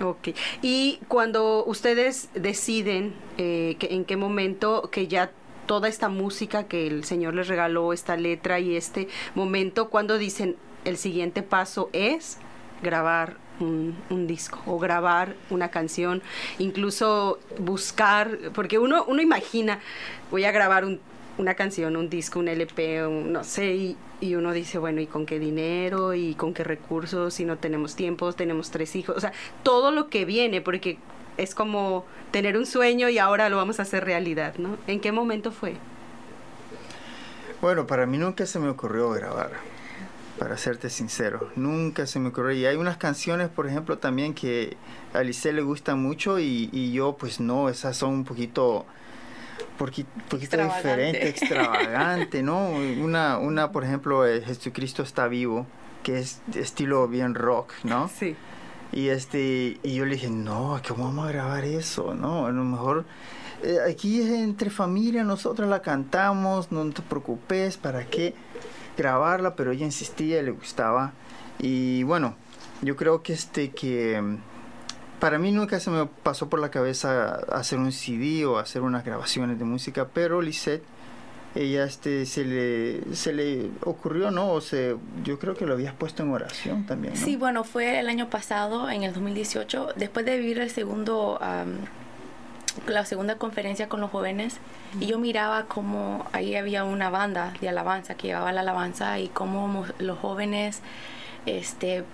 [0.00, 0.28] Ok.
[0.62, 5.30] Y cuando ustedes deciden eh, que, en qué momento que ya
[5.66, 10.56] toda esta música que el Señor les regaló, esta letra y este momento, cuando dicen
[10.84, 12.38] el siguiente paso es
[12.82, 16.22] grabar un, un disco o grabar una canción,
[16.58, 19.80] incluso buscar, porque uno, uno imagina,
[20.30, 21.00] voy a grabar un
[21.38, 25.26] una canción, un disco, un LP, no sé, y, y, uno dice, bueno, ¿y con
[25.26, 26.14] qué dinero?
[26.14, 27.34] ¿Y con qué recursos?
[27.34, 30.98] Si no tenemos tiempo, tenemos tres hijos, o sea, todo lo que viene, porque
[31.36, 34.78] es como tener un sueño y ahora lo vamos a hacer realidad, ¿no?
[34.86, 35.74] ¿En qué momento fue?
[37.60, 39.50] Bueno, para mí nunca se me ocurrió grabar,
[40.38, 42.52] para serte sincero, nunca se me ocurrió.
[42.52, 44.76] Y hay unas canciones, por ejemplo, también que
[45.14, 48.86] a Alice le gustan mucho y, y yo pues no, esas son un poquito
[49.78, 52.70] poquito, poquito diferente, extravagante, ¿no?
[52.70, 55.66] Una, una, por ejemplo, Jesucristo está vivo,
[56.02, 58.08] que es estilo bien rock, ¿no?
[58.08, 58.36] Sí.
[58.92, 62.14] Y, este, y yo le dije, no, ¿cómo vamos a grabar eso?
[62.14, 63.04] No, a lo mejor
[63.62, 68.34] eh, aquí es entre familia, nosotros la cantamos, no te preocupes, ¿para qué
[68.96, 69.56] grabarla?
[69.56, 71.12] Pero ella insistía, le gustaba.
[71.58, 72.36] Y bueno,
[72.82, 74.38] yo creo que este que
[75.20, 79.04] para mí nunca se me pasó por la cabeza hacer un CD o hacer unas
[79.04, 80.82] grabaciones de música, pero Lisette,
[81.54, 84.50] ella este, se, le, se le ocurrió, ¿no?
[84.50, 87.16] O se, yo creo que lo habías puesto en oración también.
[87.16, 91.40] Sí, bueno, fue el año pasado, en el 2018, después de vivir el segundo,
[92.86, 94.58] la segunda conferencia con los jóvenes,
[95.00, 99.28] y yo miraba como ahí había una banda de alabanza que llevaba la alabanza y
[99.28, 100.80] cómo los jóvenes
[101.46, 102.04] este,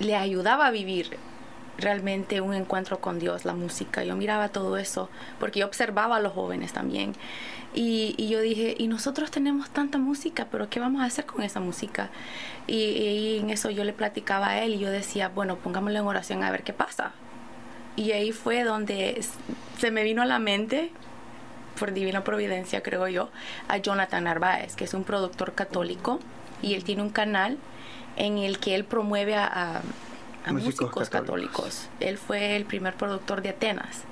[0.00, 1.18] le ayudaba a vivir
[1.78, 4.04] realmente un encuentro con Dios, la música.
[4.04, 5.08] Yo miraba todo eso
[5.40, 7.14] porque yo observaba a los jóvenes también.
[7.74, 11.58] Y, yo dije, y nosotros tenemos tanta música, pero ¿qué vamos a hacer con esa
[11.58, 12.10] música?
[12.66, 16.44] Y, en eso yo le platicaba a él y yo decía, bueno, pongámoslo en oración
[16.44, 17.12] a ver qué pasa.
[17.96, 19.22] Y ahí fue donde
[19.78, 20.90] se me vino a la mente,
[21.78, 23.30] por divina providencia creo yo,
[23.68, 26.20] a Jonathan Narváez, que es un productor católico
[26.60, 27.58] y él tiene un canal
[28.16, 29.80] en el que él promueve a
[30.50, 31.88] músicos, católicos.
[32.00, 34.04] Él fue el primer productor de Atenas.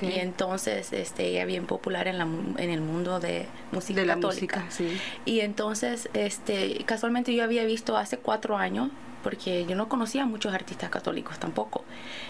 [0.00, 4.56] Y entonces este ella bien popular en, la, en el mundo de música de católica.
[4.56, 4.98] La música, sí.
[5.26, 8.88] Y entonces este casualmente yo había visto hace cuatro años
[9.22, 11.84] porque yo no conocía a muchos artistas católicos tampoco.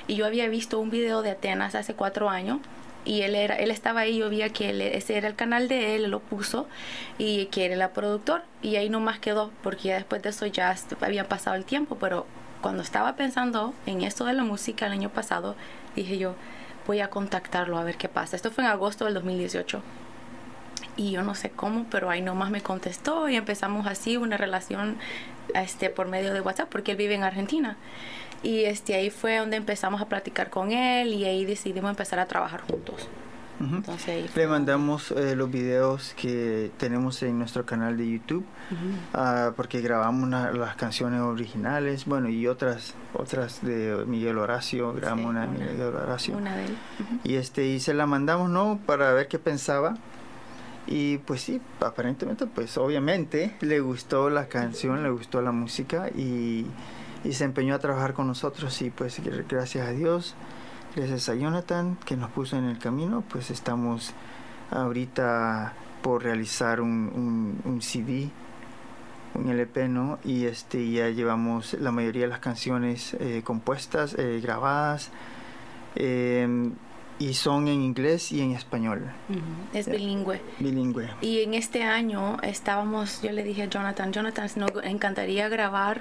[0.08, 2.58] Y yo había visto un video de Atenas hace cuatro años
[3.04, 6.06] y él era él estaba ahí yo veía que ese era el canal de él,
[6.06, 6.66] él lo puso
[7.16, 10.76] y que era el productor y ahí nomás quedó porque ya después de eso ya
[11.00, 12.26] había pasado el tiempo pero
[12.66, 15.54] cuando estaba pensando en esto de la música el año pasado,
[15.94, 16.34] dije yo,
[16.84, 18.34] voy a contactarlo a ver qué pasa.
[18.34, 19.80] Esto fue en agosto del 2018.
[20.96, 24.96] Y yo no sé cómo, pero ahí nomás me contestó y empezamos así una relación
[25.54, 27.76] este, por medio de WhatsApp, porque él vive en Argentina.
[28.42, 32.26] Y este, ahí fue donde empezamos a platicar con él y ahí decidimos empezar a
[32.26, 33.08] trabajar juntos.
[34.34, 38.44] Le mandamos eh, los videos que tenemos en nuestro canal de YouTube,
[39.14, 45.46] ah, porque grabamos las canciones originales, bueno, y otras otras de Miguel Horacio, grabamos una,
[45.46, 46.36] de Miguel Horacio.
[46.36, 46.76] Una de él.
[47.24, 48.78] Y, este, y se la mandamos, ¿no?
[48.84, 49.96] Para ver qué pensaba.
[50.86, 56.66] Y pues sí, aparentemente, pues obviamente le gustó la canción, le gustó la música y,
[57.24, 60.36] y se empeñó a trabajar con nosotros y pues gracias a Dios
[60.96, 64.14] gracias a Jonathan que nos puso en el camino, pues estamos
[64.70, 68.30] ahorita por realizar un, un, CD,
[69.34, 70.18] un LP, ¿no?
[70.24, 75.10] Y este ya llevamos la mayoría de las canciones eh, compuestas, eh, grabadas,
[75.96, 76.72] em,
[77.18, 79.02] y son en inglés y en español.
[79.74, 80.40] Es bilingüe.
[80.58, 81.10] Bilingüe.
[81.20, 86.00] Y en este año estábamos, yo le dije a Jonathan, Jonathan, nos encantaría grabar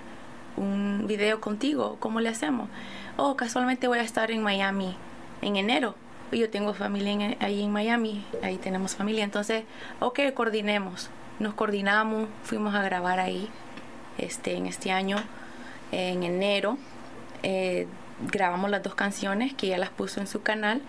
[0.57, 2.69] un video contigo, ¿cómo le hacemos?
[3.17, 4.95] Oh, casualmente voy a estar en Miami
[5.41, 5.95] en enero.
[6.31, 9.23] Yo tengo familia ahí en Miami, ahí tenemos familia.
[9.23, 9.63] Entonces,
[9.99, 11.09] ok, coordinemos.
[11.39, 13.47] Nos coordinamos, fuimos a grabar ahí
[14.17, 15.17] este, en este año,
[15.91, 16.77] en enero.
[17.43, 17.87] Eh,
[18.31, 20.81] grabamos las dos canciones que ya las puso en su canal.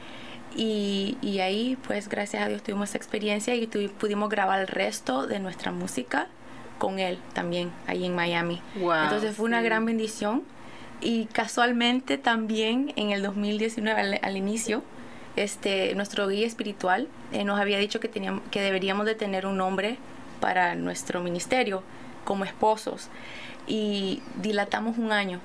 [0.57, 5.39] Y, y, ahí, pues gracias a Dios tuvimos experiencia y pudimos grabar el resto de
[5.39, 6.29] nuestra música
[6.79, 8.63] con él también, ahí en Miami.
[8.75, 10.43] Entonces fue una gran bendición
[11.01, 14.83] y casualmente también en el 2019 al, inicio
[15.37, 19.59] este nuestro guía espiritual eh, nos había dicho que teníamos que deberíamos de tener un
[19.59, 19.99] nombre
[20.41, 21.83] para nuestro ministerio
[22.25, 23.09] como esposos
[23.67, 25.41] y dilatamos un año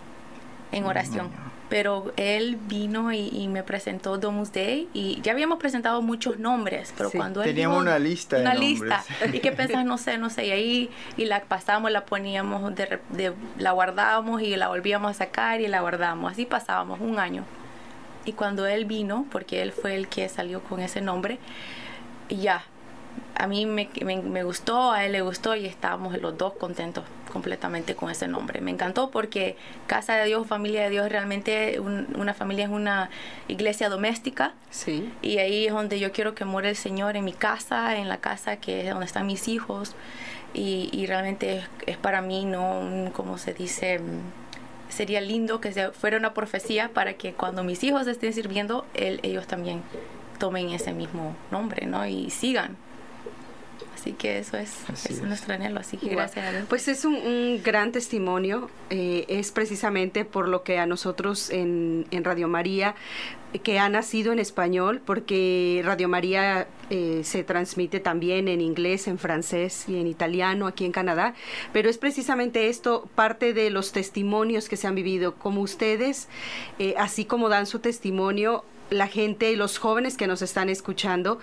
[0.71, 1.29] en oración
[1.71, 7.09] pero él vino y, me presentó Domus Day y ya habíamos presentado muchos nombres, pero
[7.09, 10.51] cuando él teníamos una lista, una lista y que pensás no sé, no sé y
[10.51, 15.69] ahí y la pasamos, la poníamos, de, la guardábamos y la volvíamos a sacar y
[15.69, 17.45] la guardábamos, así pasábamos un año.
[18.25, 21.39] Y cuando él vino, porque él fue el que salió con ese nombre,
[22.27, 22.65] ya
[23.35, 27.95] a mí me, me, gustó, a él le gustó y estábamos los dos contentos completamente
[27.95, 28.61] con ese nombre.
[28.61, 29.55] Me encantó porque
[29.87, 33.09] Casa de Dios, Familia de Dios, realmente una familia es una
[33.47, 34.53] iglesia doméstica.
[34.69, 35.11] Sí.
[35.21, 38.17] Y ahí es donde yo quiero que muere el Señor en mi casa, en la
[38.17, 39.95] casa que es donde están mis hijos.
[40.53, 43.11] Y, y realmente es, para mí, ¿no?
[43.13, 43.99] como se dice?
[44.89, 49.81] Sería lindo que fuera una profecía para que cuando mis hijos estén sirviendo, ellos también
[50.37, 52.05] tomen ese mismo nombre, ¿no?
[52.05, 52.75] Y sigan
[54.01, 56.65] Así que eso es, nuestro anhelo, así que gracias a Dios.
[56.67, 62.47] Pues es un, gran testimonio, eh, es precisamente por lo que a nosotros en, Radio
[62.47, 62.95] María,
[63.61, 69.19] que ha nacido en español, porque Radio María eh, se transmite también en inglés, en
[69.19, 71.35] francés y en italiano aquí en Canadá,
[71.71, 76.27] pero es precisamente esto parte de los testimonios que se han vivido, como ustedes,
[76.79, 81.39] eh, así como dan su testimonio, la gente, los jóvenes que nos están escuchando,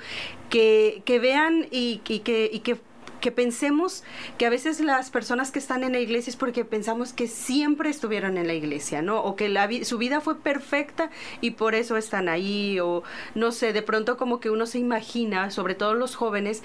[0.51, 2.77] que, que vean y, y, que, y que
[3.21, 4.05] que pensemos
[4.37, 7.91] que a veces las personas que están en la iglesia es porque pensamos que siempre
[7.91, 9.23] estuvieron en la iglesia, ¿no?
[9.23, 11.11] O que la su vida fue perfecta
[11.41, 13.03] y por eso están ahí, o
[13.35, 16.63] no sé, de pronto como que uno se imagina, sobre todo los jóvenes,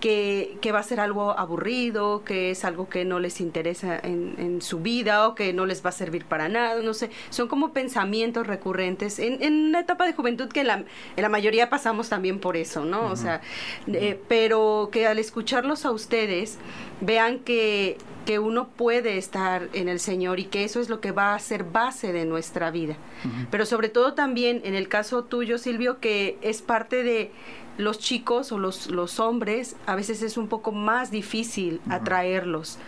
[0.00, 4.34] que, que va a ser algo aburrido, que es algo que no les interesa en,
[4.38, 7.48] en, su vida o que no les va a servir para nada, no sé, son
[7.48, 10.84] como pensamientos recurrentes en, en una etapa de juventud que la,
[11.16, 13.10] en la mayoría pasamos también por eso, ¿no?
[13.10, 13.40] O sea,
[13.86, 16.58] eh, pero que al escucharlos a ustedes
[17.00, 21.10] vean que, que uno puede estar en el Señor y que eso es lo que
[21.10, 22.96] va a ser base de nuestra vida.
[23.50, 27.32] Pero sobre todo también en el caso tuyo, Silvio, que es parte de
[27.78, 32.78] los chicos o los, los hombres, a veces es un poco más difícil atraerlos.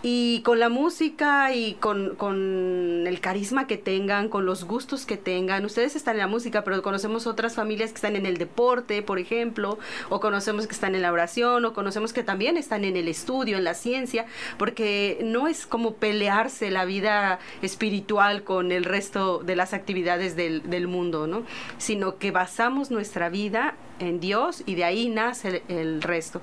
[0.00, 5.16] Y con la música y con, con, el carisma que tengan, con los gustos que
[5.16, 9.02] tengan, ustedes están en la música, pero conocemos otras familias que están en el deporte,
[9.02, 9.78] por ejemplo,
[10.08, 13.58] o conocemos que están en la oración, o conocemos que también están en el estudio,
[13.58, 14.26] en la ciencia,
[14.56, 20.70] porque no es como pelearse la vida espiritual con el resto de las actividades del,
[20.70, 21.42] del mundo, ¿no?
[21.78, 26.40] Sino que basamos nuestra vida en Dios y de ahí nace el, resto.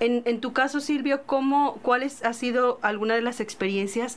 [0.00, 4.16] En, en, tu caso, Silvio, ¿cómo, ¿cuáles ha sido alguna de las experiencias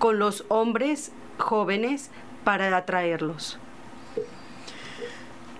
[0.00, 2.10] con los hombres jóvenes
[2.42, 3.58] para atraerlos?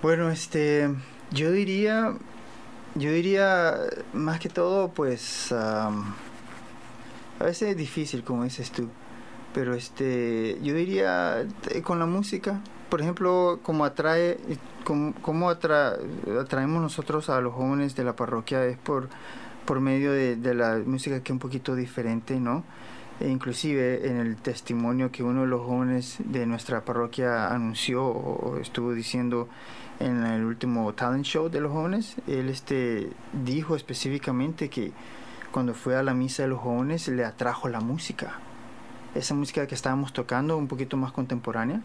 [0.03, 0.91] Bueno, este,
[1.31, 2.15] yo diría,
[2.97, 3.77] yo diría
[4.13, 5.93] más que todo, pues, a
[7.39, 8.89] veces es difícil, como dices tú,
[9.55, 14.39] pero este, yo diría eh, con la música, por ejemplo, como atrae,
[14.85, 19.09] cómo, atraemos nosotros a los jóvenes de la parroquia es por,
[19.71, 22.65] por medio de, la música que es un poquito diferente, ¿no?
[23.21, 28.57] E inclusive en el testimonio que uno de los jóvenes de nuestra parroquia anunció o
[28.57, 29.49] estuvo diciendo
[30.01, 33.11] en el último talent show de los jóvenes, él este
[33.45, 34.91] dijo específicamente que
[35.53, 38.41] cuando fue a la misa de los jóvenes le atrajo la música.
[39.15, 41.81] Esa música que estábamos tocando, un poquito más contemporánea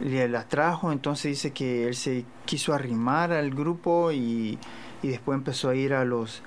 [0.00, 4.58] le la trajo, entonces dice que él se quiso arrimar al grupo y,
[5.04, 6.42] y después empezó a ir a los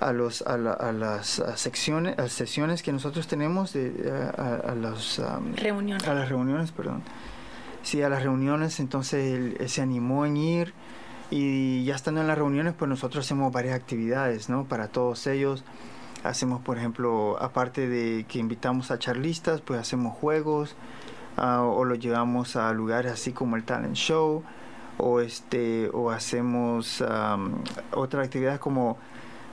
[0.00, 5.20] a los a, las secciones a sesiones que nosotros tenemos de, a, las
[5.56, 6.06] reuniones.
[6.06, 7.02] a las reuniones perdón.
[7.82, 10.74] Sí a las reuniones entonces él, se animó en ir
[11.30, 15.64] y ya estando en las reuniones pues nosotros hacemos varias actividades no para todos ellos.
[16.24, 20.76] Hacemos por ejemplo aparte de que invitamos a charlistas pues hacemos juegos
[21.36, 24.42] Ah, o lo llevamos a lugares así como el talent show
[24.96, 27.04] o este o hacemos
[27.92, 28.96] otra actividad como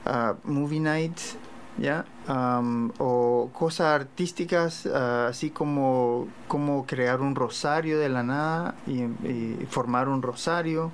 [0.06, 1.36] uh, movie nights
[1.76, 2.04] ya
[2.98, 9.02] o cosas artísticas ah, así como como crear un rosario de la nada y,
[9.66, 10.92] formar un rosario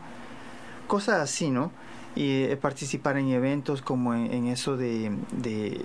[0.86, 1.70] cosas así no
[2.16, 5.80] y eh, participar en eventos como en, eso de, de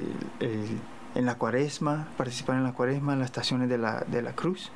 [1.14, 4.72] en la cuaresma participar en la cuaresma en las estaciones de la, de la cruz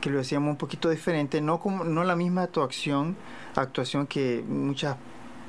[0.00, 3.16] que lo hacíamos un poquito diferente, no, como, no la misma actuación,
[3.56, 4.96] actuación que muchas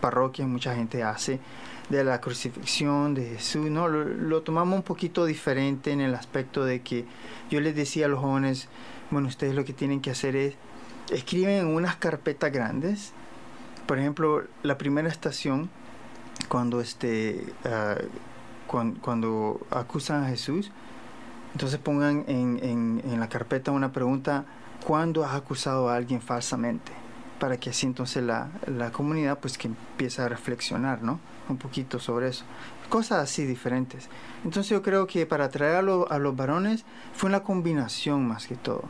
[0.02, 1.40] parroquias, mucha gente hace
[1.90, 6.82] de la crucifixión de Jesús, no, lo, tomamos un poquito diferente en el aspecto de
[6.82, 7.06] que
[7.50, 8.68] yo les decía a los jóvenes,
[9.12, 10.56] bueno, ustedes lo que tienen que hacer es,
[11.12, 13.14] escriben en unas carpetas grandes,
[13.88, 15.70] por ejemplo, la primera estación,
[16.48, 17.96] cuando, este, ah,
[18.68, 20.72] cuando acusan a Jesús,
[21.54, 24.46] entonces pongan en, en, la carpeta una pregunta,
[24.86, 26.92] ¿cuándo has acusado a alguien falsamente?
[27.40, 31.20] Para que así entonces la, la comunidad pues que empiece a reflexionar, ¿no?
[31.48, 32.44] Un poquito sobre eso.
[32.90, 34.10] Cosas así diferentes.
[34.44, 38.56] Entonces yo creo que para atraer a, a los varones fue una combinación más que
[38.56, 38.84] todo.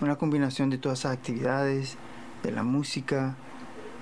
[0.00, 1.96] Una combinación de todas esas actividades,
[2.42, 3.34] de la música,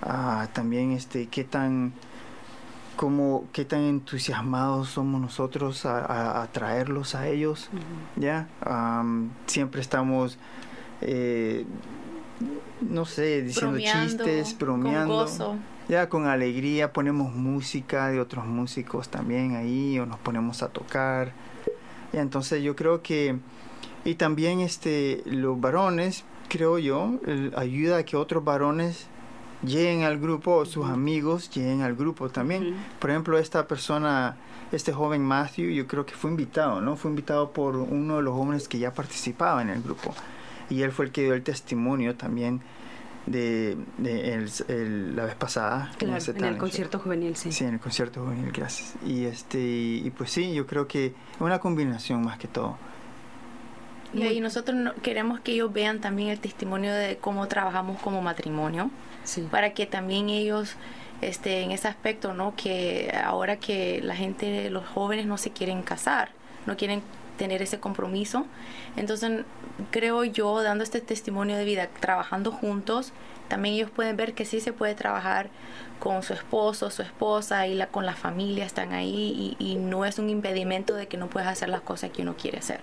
[0.03, 1.93] ah, también este, qué tan
[2.97, 7.69] cómo, qué tan entusiasmados somos nosotros a, a, traerlos a ellos,
[8.17, 8.49] ¿ya?
[9.47, 10.39] siempre estamos,
[11.01, 11.65] eh,
[12.81, 15.27] no sé, diciendo chistes, bromeando.
[15.89, 21.33] Ya con alegría ponemos música de otros músicos también ahí o nos ponemos a tocar.
[22.13, 23.39] Y entonces yo creo que
[24.05, 27.19] y también este los varones, creo yo,
[27.57, 29.07] ayuda a que otros varones
[29.63, 32.77] lleguen al grupo o sus amigos lleguen al grupo también.
[32.99, 34.37] Por ejemplo, esta persona,
[34.73, 36.97] este joven Matthew, yo creo que fue invitado, ¿no?
[36.97, 40.15] Fue invitado por uno de los jóvenes que ya participaba en el grupo.
[40.71, 42.63] Y él fue el que dio el testimonio también
[43.27, 43.77] de,
[45.15, 45.93] la vez pasada.
[45.99, 47.53] Claro, en, el concierto juvenil, sí.
[47.53, 48.95] Sí, en el concierto juvenil, gracias.
[49.05, 52.77] Y, este, y pues sí, yo creo que es una combinación más que todo.
[54.13, 58.91] Y nosotros queremos que ellos vean también el testimonio de cómo trabajamos como matrimonio,
[59.51, 60.77] para que también ellos
[61.21, 62.55] este, en ese aspecto, ¿no?
[62.55, 66.31] Que ahora que la gente, los jóvenes no se quieren casar,
[66.67, 67.03] no quieren
[67.37, 68.47] tener ese compromiso.
[68.97, 69.45] Entonces,
[69.91, 73.13] creo yo, dando este testimonio de vida, trabajando juntos,
[73.49, 75.49] también ellos pueden ver que sí se puede trabajar
[75.99, 80.19] con su esposo, su esposa y la, con la familia, están ahí y, no es
[80.19, 82.81] un impedimento de que no puedes hacer las cosas que uno quiere hacer.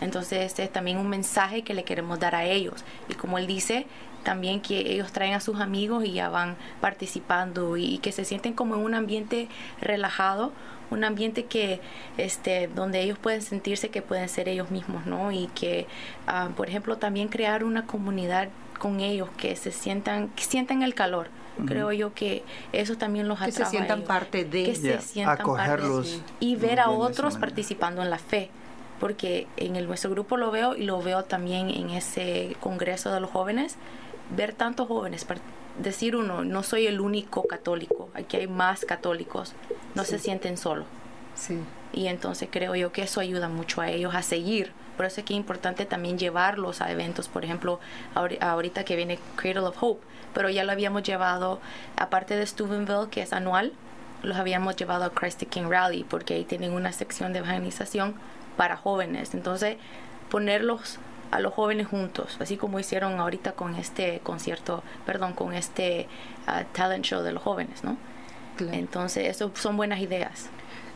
[0.00, 2.84] Entonces, este es también un mensaje que le queremos dar a ellos.
[3.08, 3.86] Y como él dice,
[4.22, 8.52] también que ellos traen a sus amigos y ya van participando y, que se sienten
[8.52, 9.48] como en un ambiente
[9.80, 10.52] relajado,
[10.90, 11.80] un ambiente que
[12.16, 15.32] este donde ellos pueden sentirse que pueden ser ellos mismos, ¿no?
[15.32, 15.86] Y que
[16.26, 20.94] ah, por ejemplo también crear una comunidad con ellos que se sientan que sientan el
[20.94, 21.28] calor.
[21.66, 23.50] Creo yo que eso también los atrae.
[23.50, 28.10] Que se sientan parte de que se sientan Acogerlos y ver a otros participando en
[28.10, 28.48] la fe
[28.98, 33.20] porque en el, nuestro grupo lo veo y lo veo también en ese congreso de
[33.20, 33.76] los jóvenes,
[34.36, 35.24] ver tantos jóvenes,
[35.78, 39.54] decir uno, no soy el único católico, aquí hay más católicos,
[39.94, 40.86] no se sienten solos.
[41.34, 41.58] Sí.
[41.92, 44.72] Y entonces creo yo que eso ayuda mucho a ellos a seguir.
[44.96, 47.78] Por eso es que es importante también llevarlos a eventos, por ejemplo,
[48.40, 50.04] ahorita que viene Cradle of Hope,
[50.34, 51.60] pero ya lo habíamos llevado,
[51.96, 53.72] aparte de Steubenville, que es anual,
[54.22, 58.14] los habíamos llevado a Christ the King Rally, porque ahí tienen una sección de evangelización
[58.56, 59.34] para jóvenes.
[59.34, 59.76] Entonces,
[60.28, 60.98] ponerlos
[61.30, 66.08] a los jóvenes juntos, así como hicieron ahorita con este concierto, perdón, con este
[66.46, 67.96] ah, talent show de los jóvenes, ¿no?
[68.72, 70.48] Entonces, eso son buenas ideas.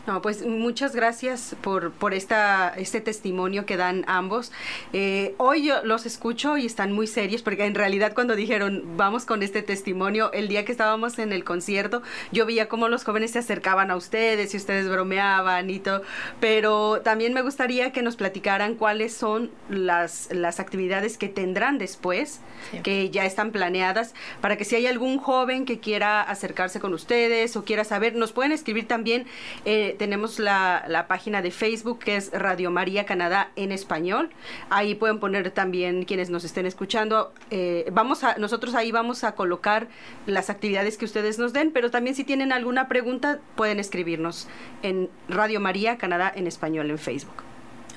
[0.05, 4.51] No, pues muchas gracias por, por esta, este testimonio que dan ambos.
[4.91, 9.23] Eh, hoy yo los escucho y están muy serios porque en realidad cuando dijeron vamos
[9.23, 12.01] con este testimonio, el día que estábamos en el concierto,
[12.33, 16.01] yo veía cómo los jóvenes se acercaban a ustedes y ustedes bromeaban y todo,
[16.41, 22.41] pero también me gustaría que nos platicaran cuáles son las, las actividades que tendrán después,
[22.83, 27.55] que ya están planeadas, para que si hay algún joven que quiera acercarse con ustedes
[27.55, 29.25] o quiera saber, nos pueden escribir también.
[29.63, 34.29] Eh, tenemos la, página de Facebook que es Radio María Canadá en español.
[34.69, 37.33] Ahí pueden poner también quienes nos estén escuchando.
[37.51, 39.87] Eh, vamos a, nosotros ahí vamos a colocar
[40.25, 44.47] las actividades que ustedes nos den, pero también si tienen alguna pregunta pueden escribirnos
[44.81, 47.43] en Radio María Canadá en español en Facebook.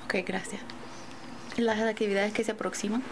[0.04, 0.62] Ok, gracias.
[1.56, 3.02] ¿Las actividades que se aproximan?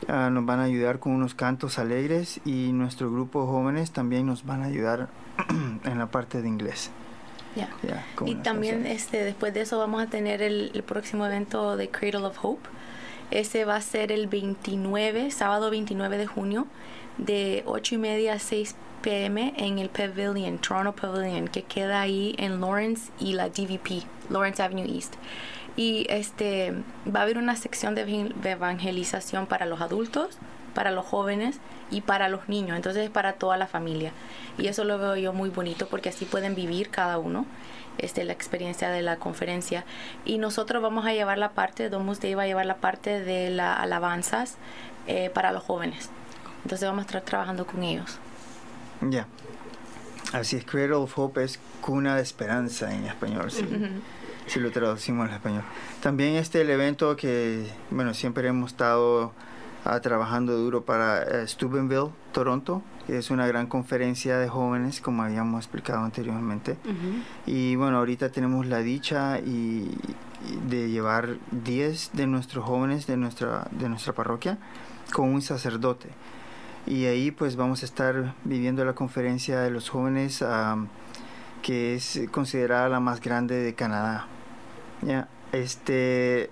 [0.08, 4.46] ah, nos van a ayudar con unos cantos alegres y nuestro grupo jóvenes también nos
[4.46, 5.10] van a ayudar
[5.84, 6.92] en la parte de inglés
[8.26, 12.38] y también este, después de eso vamos a tener el, próximo evento de Cradle of
[12.42, 12.70] Hope.
[13.30, 16.68] Ese va a ser el 29, sábado 29 de junio,
[17.18, 22.36] de 8 y media a 6 pm en el Pavilion, Toronto Pavilion, que queda ahí
[22.38, 25.16] en Lawrence y la DVP, Lawrence Avenue East.
[25.78, 26.74] Y este
[27.08, 30.38] va a haber una sección de evangelización para los adultos,
[30.74, 31.60] para los jóvenes
[31.92, 34.12] y para los niños, entonces es para toda la familia.
[34.58, 37.46] Y eso lo veo yo muy bonito porque así pueden vivir cada uno
[37.98, 39.86] este, la experiencia de la conferencia.
[40.26, 43.50] Y nosotros vamos a llevar la parte, Domus Day va a llevar la parte de
[43.50, 44.56] las alabanzas
[45.08, 46.10] eh, para los jóvenes.
[46.64, 48.18] Entonces vamos a estar trabajando con ellos.
[49.02, 49.28] Ya.
[50.34, 53.68] Así es, Cradle of Hope es cuna de esperanza en español, sí.
[54.46, 55.64] si lo traducimos al español.
[56.02, 59.34] También este el evento que, bueno, siempre hemos estado
[60.02, 65.66] trabajando duro para uh, Steubenville, Toronto, que es una gran conferencia de jóvenes, como habíamos
[65.66, 66.78] explicado anteriormente.
[67.46, 69.92] Y bueno, ahorita tenemos la dicha y,
[70.68, 74.58] de llevar 10 de nuestros jóvenes de nuestra, de nuestra parroquia
[75.14, 76.10] con un sacerdote.
[76.88, 80.44] Y ahí pues vamos a estar viviendo la conferencia de los jóvenes
[81.62, 84.28] que es considerada la más grande de Canadá.
[85.04, 86.50] Ya, este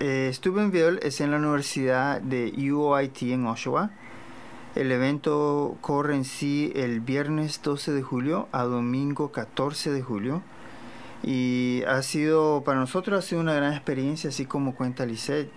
[0.00, 3.90] eh, Steubenville es en la Universidad de UOIT en Oshawa.
[4.74, 10.42] El evento corre en sí el viernes 12 de julio a domingo 14 de julio.
[11.22, 15.50] Y ha sido, para nosotros ha sido una gran experiencia, así como cuenta Lisette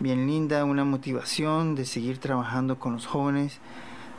[0.00, 3.58] bien linda, una motivación de seguir trabajando con los jóvenes,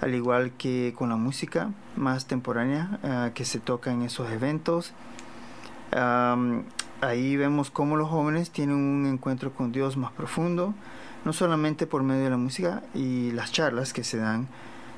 [0.02, 4.94] al igual que con la música más temporánea eh, que se toca en esos eventos.
[5.92, 10.74] Ahí vemos cómo los jóvenes tienen un encuentro con Dios más profundo,
[11.26, 14.48] no solamente por medio de la música y las charlas que se dan,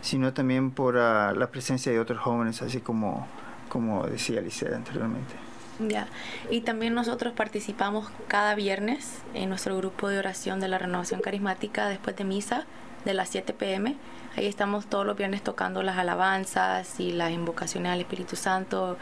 [0.02, 3.28] sino también por ah, la presencia de otros jóvenes, así como,
[3.70, 5.34] como decía Licea anteriormente.
[5.80, 6.08] Ya,
[6.50, 11.88] y también nosotros participamos cada viernes en nuestro grupo de oración de la renovación carismática
[11.88, 12.66] después de misa
[13.06, 13.96] de las 7 pm.
[14.38, 18.98] Ahí estamos todos los viernes tocando las alabanzas y las invocaciones al Espíritu Santo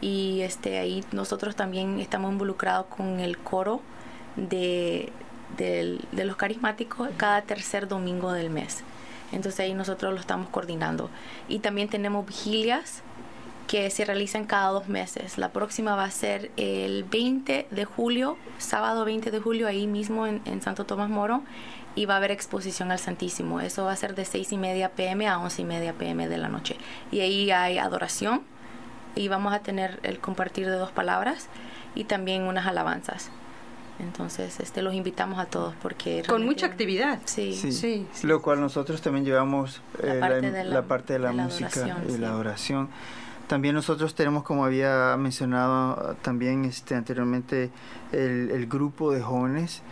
[0.00, 3.80] y este ahí nosotros también estamos involucrados con el coro
[4.36, 5.12] de,
[5.56, 8.84] de, de los carismáticos cada tercer domingo del mes.
[9.32, 11.10] Entonces ahí nosotros lo estamos coordinando.
[11.48, 13.02] Y también tenemos vigilias
[13.68, 15.36] que se realizan cada dos meses.
[15.36, 20.26] La próxima va a ser el 20 de julio, sábado 20 de julio, ahí mismo
[20.26, 21.42] en, Santo Tomás Moro,
[21.94, 23.60] y va a haber exposición al Santísimo.
[23.60, 26.38] Eso va a ser de 6 y media pm a 11 y media pm de
[26.38, 26.76] la noche.
[27.12, 28.42] Y ahí hay adoración,
[29.18, 31.48] y vamos a tener el compartir de dos palabras
[31.94, 33.30] y también unas alabanzas.
[33.98, 36.22] Entonces, este, los invitamos a todos porque...
[36.26, 37.18] Con mucha actividad.
[37.24, 37.52] Sí.
[37.54, 42.88] Sí, Lo cual nosotros también llevamos la, eh, parte, de la, música y la oración.
[43.48, 47.70] También nosotros tenemos, como había mencionado también este, anteriormente,
[48.12, 49.82] el, grupo de jóvenes.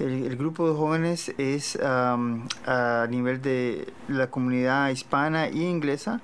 [0.00, 6.20] El, grupo de jóvenes es a nivel de la comunidad hispana y inglesa.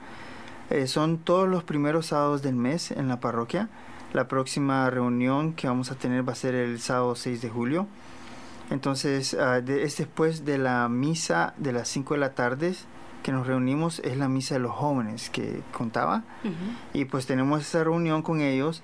[0.71, 3.69] Eh, son todos los primeros sábados del mes en la parroquia.
[4.13, 7.87] La próxima reunión que vamos a tener va a ser el sábado 6 de julio.
[8.71, 12.75] Entonces, ah, es después de la misa de las 5 de la tarde
[13.23, 16.23] que nos reunimos es la misa de los jóvenes que contaba
[16.95, 18.83] y pues tenemos esa reunión con ellos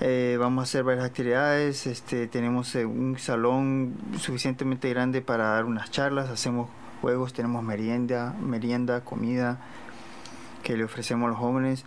[0.00, 5.64] eh, vamos a hacer varias actividades este tenemos eh, un salón suficientemente grande para dar
[5.64, 6.68] unas charlas hacemos
[7.00, 9.58] juegos tenemos merienda merienda comida
[10.66, 11.84] que le ofrecemos a los jóvenes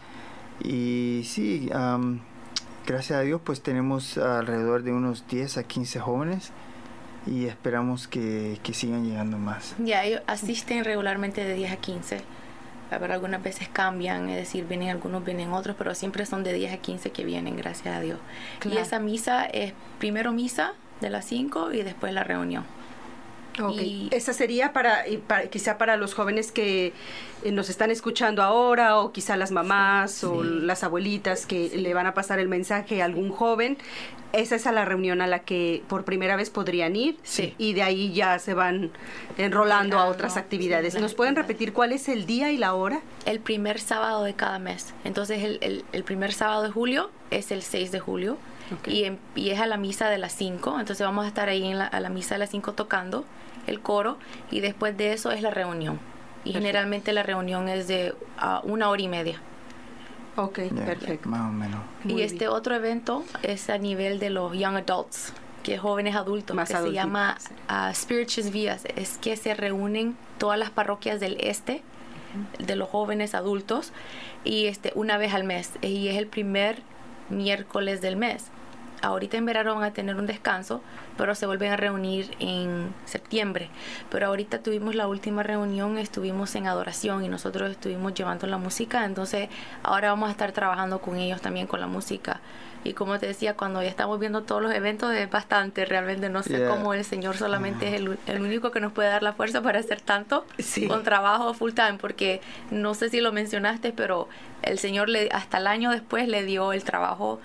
[0.64, 1.70] y sí
[2.88, 6.54] gracias a Dios pues tenemos alrededor de unos 10 a 15 jóvenes
[7.28, 9.76] y esperamos que, que sigan llegando más.
[9.80, 12.22] Ya, ellos asisten regularmente de 10 a 15.
[12.90, 16.54] A ver, algunas veces cambian, es decir, vienen algunos, vienen otros, pero siempre son de
[16.54, 18.18] 10 a 15 que vienen, gracias a Dios.
[18.64, 20.72] Y esa misa es primero misa
[21.02, 22.64] de las 5 y después la reunión.
[23.80, 25.04] Y esa sería para,
[25.50, 26.94] quizá para los jóvenes que
[27.44, 32.06] eh, nos están escuchando ahora o quizá las mamás o las abuelitas que le van
[32.06, 33.78] a pasar el mensaje a algún joven.
[34.32, 37.18] Esa es a la reunión a la que por primera vez podrían ir
[37.58, 38.92] y de ahí ya se van
[39.38, 41.00] enrolando a otras actividades.
[41.00, 43.02] ¿Nos pueden repetir cuál es el día y la hora?
[43.26, 44.94] El primer sábado de cada mes.
[45.04, 48.38] Entonces el, el, primer sábado de julio es el 6 de julio.
[48.86, 51.80] Y, y, es a la misa de las 5, entonces vamos a estar ahí en
[51.80, 53.26] la, a la misa de las 5 tocando
[53.70, 54.18] el coro
[54.52, 56.00] y después de eso es la reunión.
[56.46, 58.14] Y generalmente la reunión es de
[58.64, 59.42] una hora y media.
[60.36, 61.28] Ok, perfecto.
[61.28, 61.82] Más o menos.
[62.06, 66.58] y este otro evento es a nivel de los young adults, que es jóvenes adultos,
[66.58, 67.38] que se llama
[67.70, 68.86] uh, Spirituous Vías.
[68.96, 71.84] Es que se reúnen todas las parroquias del este
[72.60, 73.92] de los jóvenes adultos
[74.44, 76.84] y este una vez al mes y es el primer
[77.30, 78.46] miércoles del mes
[79.02, 80.82] ahorita en verano van a tener un descanso,
[81.18, 83.70] pero se vuelven a reunir en septiembre.
[84.10, 89.06] Pero ahorita tuvimos la última reunión, estuvimos en adoración y nosotros estuvimos llevando la música,
[89.06, 89.50] entonces
[89.84, 92.40] ahora vamos a estar trabajando con ellos también con la música.
[92.84, 96.44] Y como te decía, cuando ya estamos viendo todos los eventos es bastante, realmente no
[96.44, 99.62] sé cómo el Señor solamente es el, el, único que nos puede dar la fuerza
[99.62, 100.46] para hacer tanto
[100.88, 102.40] con trabajo full time, porque
[102.72, 104.30] no sé si lo mencionaste, pero
[104.62, 107.42] el Señor le, hasta el año después le dio el trabajo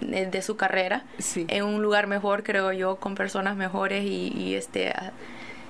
[0.00, 1.04] de, su carrera
[1.36, 4.92] en un lugar mejor, creo yo, con personas mejores y, este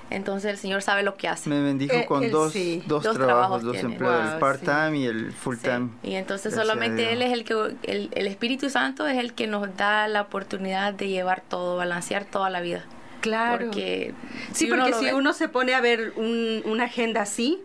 [0.09, 1.51] entonces el Señor sabe lo que hace.
[1.51, 2.55] Me bendijo eh, con dos,
[2.87, 5.89] dos, trabajos, dos empleos, el part-time y el full-time.
[6.05, 9.77] Y entonces solamente Él es el que, el, el Espíritu Santo es el que nos
[9.77, 12.85] da la oportunidad de llevar todo, balancear toda la vida.
[13.21, 13.65] Claro.
[13.65, 14.15] Porque
[14.53, 17.61] sí, porque si uno se pone a ver un, una agenda así,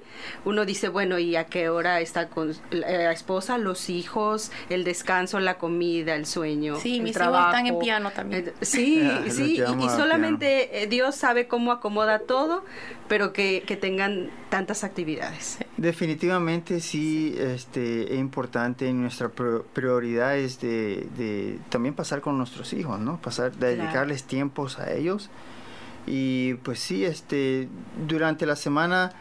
[0.46, 5.40] uno dice, bueno, ¿y a qué hora está con la esposa, los hijos, el descanso,
[5.40, 6.78] la comida, el sueño?
[6.78, 7.50] Sí, el mis trabajo.
[7.50, 8.48] hijos están en piano también.
[8.48, 12.64] Eh, sí, sí, y, solamente eh, Dios sabe cómo acomoda todo,
[13.08, 15.60] pero que, que tengan tantas actividades.
[15.78, 23.00] Definitivamente sí, este, es importante, nuestra prioridad es de, de, también pasar con nuestros hijos,
[23.00, 23.22] ¿no?
[23.22, 25.30] Pasar, dedicarles tiempos a ellos.
[26.08, 27.68] Y pues sí, este,
[28.08, 29.14] durante la semana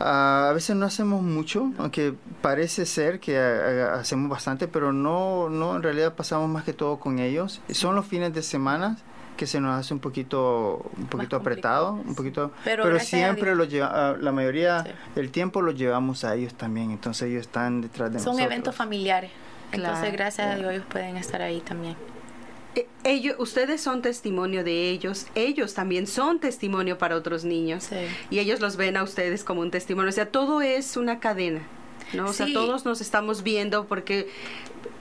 [0.00, 5.82] a veces no hacemos mucho, aunque parece ser que hacemos bastante, pero no, no, en
[5.82, 7.60] realidad pasamos más que todo con ellos.
[7.70, 8.96] Son los fines de semana
[9.36, 14.16] que se nos hace un poquito un poquito apretado, un poquito, pero, siempre lo lleva,
[14.18, 14.84] la mayoría
[15.14, 18.36] del tiempo lo llevamos a ellos también, entonces ellos están detrás de Son nosotros.
[18.36, 19.30] Son eventos familiares,
[19.70, 21.96] entonces gracias a Dios ellos pueden estar ahí también.
[22.74, 27.88] Eh, ellos, ustedes son testimonio de ellos, ellos también son testimonio para otros niños
[28.30, 31.62] y ellos los ven a ustedes como un testimonio, o sea, todo es una cadena.
[32.12, 32.26] ¿no?
[32.26, 34.28] O sea, todos nos estamos viendo porque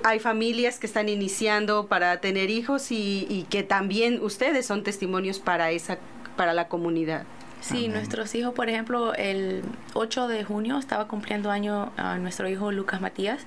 [0.03, 5.71] hay familias que están iniciando para tener hijos y, que también ustedes son testimonios para
[5.71, 5.97] esa
[6.35, 7.23] para la comunidad.
[7.61, 9.63] Sí, nuestros hijos, por ejemplo, el
[9.93, 13.45] 8 de junio estaba cumpliendo año a nuestro hijo Lucas Matías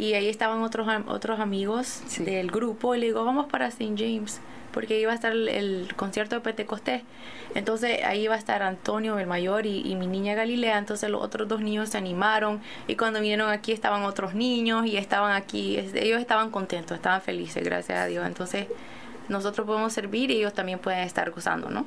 [0.00, 3.94] y ahí estaban otros, otros amigos del grupo y le digo, vamos para St.
[3.98, 4.40] James,
[4.72, 7.02] porque iba a estar el, concierto de Pentecostés.
[7.54, 10.78] Entonces ahí iba a estar Antonio, el mayor, y, mi niña Galilea.
[10.78, 14.96] Entonces los otros dos niños se animaron y cuando vinieron aquí estaban otros niños y
[14.96, 18.26] estaban aquí, ellos estaban contentos, estaban felices, gracias a Dios.
[18.26, 18.68] Entonces
[19.28, 21.84] nosotros podemos servir y ellos también pueden estar gozando, ¿no?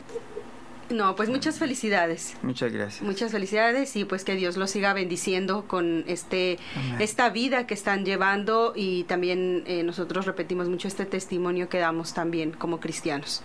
[0.94, 2.36] No, pues muchas felicidades.
[2.44, 3.02] Muchas gracias.
[3.02, 6.60] Muchas felicidades y pues que Dios los siga bendiciendo con este
[7.00, 12.14] esta vida que están llevando y también eh, nosotros repetimos mucho este testimonio que damos
[12.14, 13.44] también como cristianos.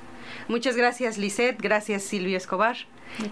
[0.49, 1.61] Muchas gracias, Lisette.
[1.61, 2.77] Gracias, Silvia Escobar.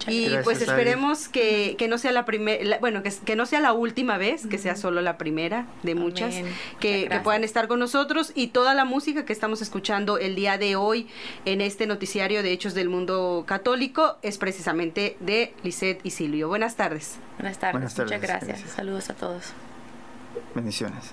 [0.08, 4.46] y pues esperemos que, no sea la primera, bueno, que, no sea la última vez,
[4.46, 6.34] que sea solo la primera de muchas,
[6.80, 10.76] que, puedan estar con nosotros y toda la música que estamos escuchando el día de
[10.76, 11.08] hoy
[11.44, 16.48] en este noticiario de Hechos del Mundo Católico es precisamente de Lisette y Silvio.
[16.48, 17.16] Buenas tardes.
[17.38, 17.98] Buenas tardes.
[17.98, 18.60] Muchas gracias.
[18.74, 19.52] Saludos a todos.
[20.54, 21.12] Bendiciones.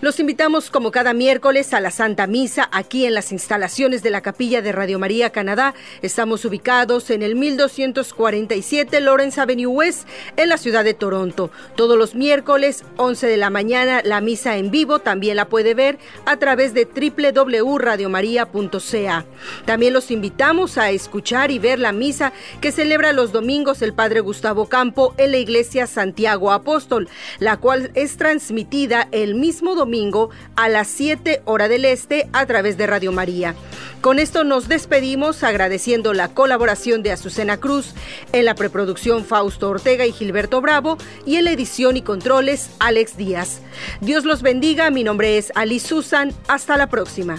[0.00, 4.22] Los invitamos como cada miércoles a la Santa Misa aquí en las instalaciones de la
[4.22, 5.74] Capilla de Radio María Canadá.
[6.00, 11.50] Estamos ubicados en el 1247 Lawrence Avenue West en la ciudad de Toronto.
[11.76, 15.98] Todos los miércoles 11 de la mañana la misa en vivo también la puede ver
[16.24, 19.26] a través de www.radiomaria.ca.
[19.66, 22.32] También los invitamos a escuchar y ver la misa
[22.62, 27.90] que celebra los domingos el Padre Gustavo Campo en la Iglesia Santiago Apóstol, la cual
[27.94, 32.86] es transmitida el mismo domingo domingo a las 7 hora del este a través de
[32.86, 33.56] Radio María.
[34.00, 37.94] Con esto nos despedimos agradeciendo la colaboración de Azucena Cruz,
[38.32, 43.16] en la preproducción Fausto Ortega y Gilberto Bravo y en la edición y controles Alex
[43.16, 43.62] Díaz.
[44.00, 47.38] Dios los bendiga, mi nombre es Ali Susan, hasta la próxima.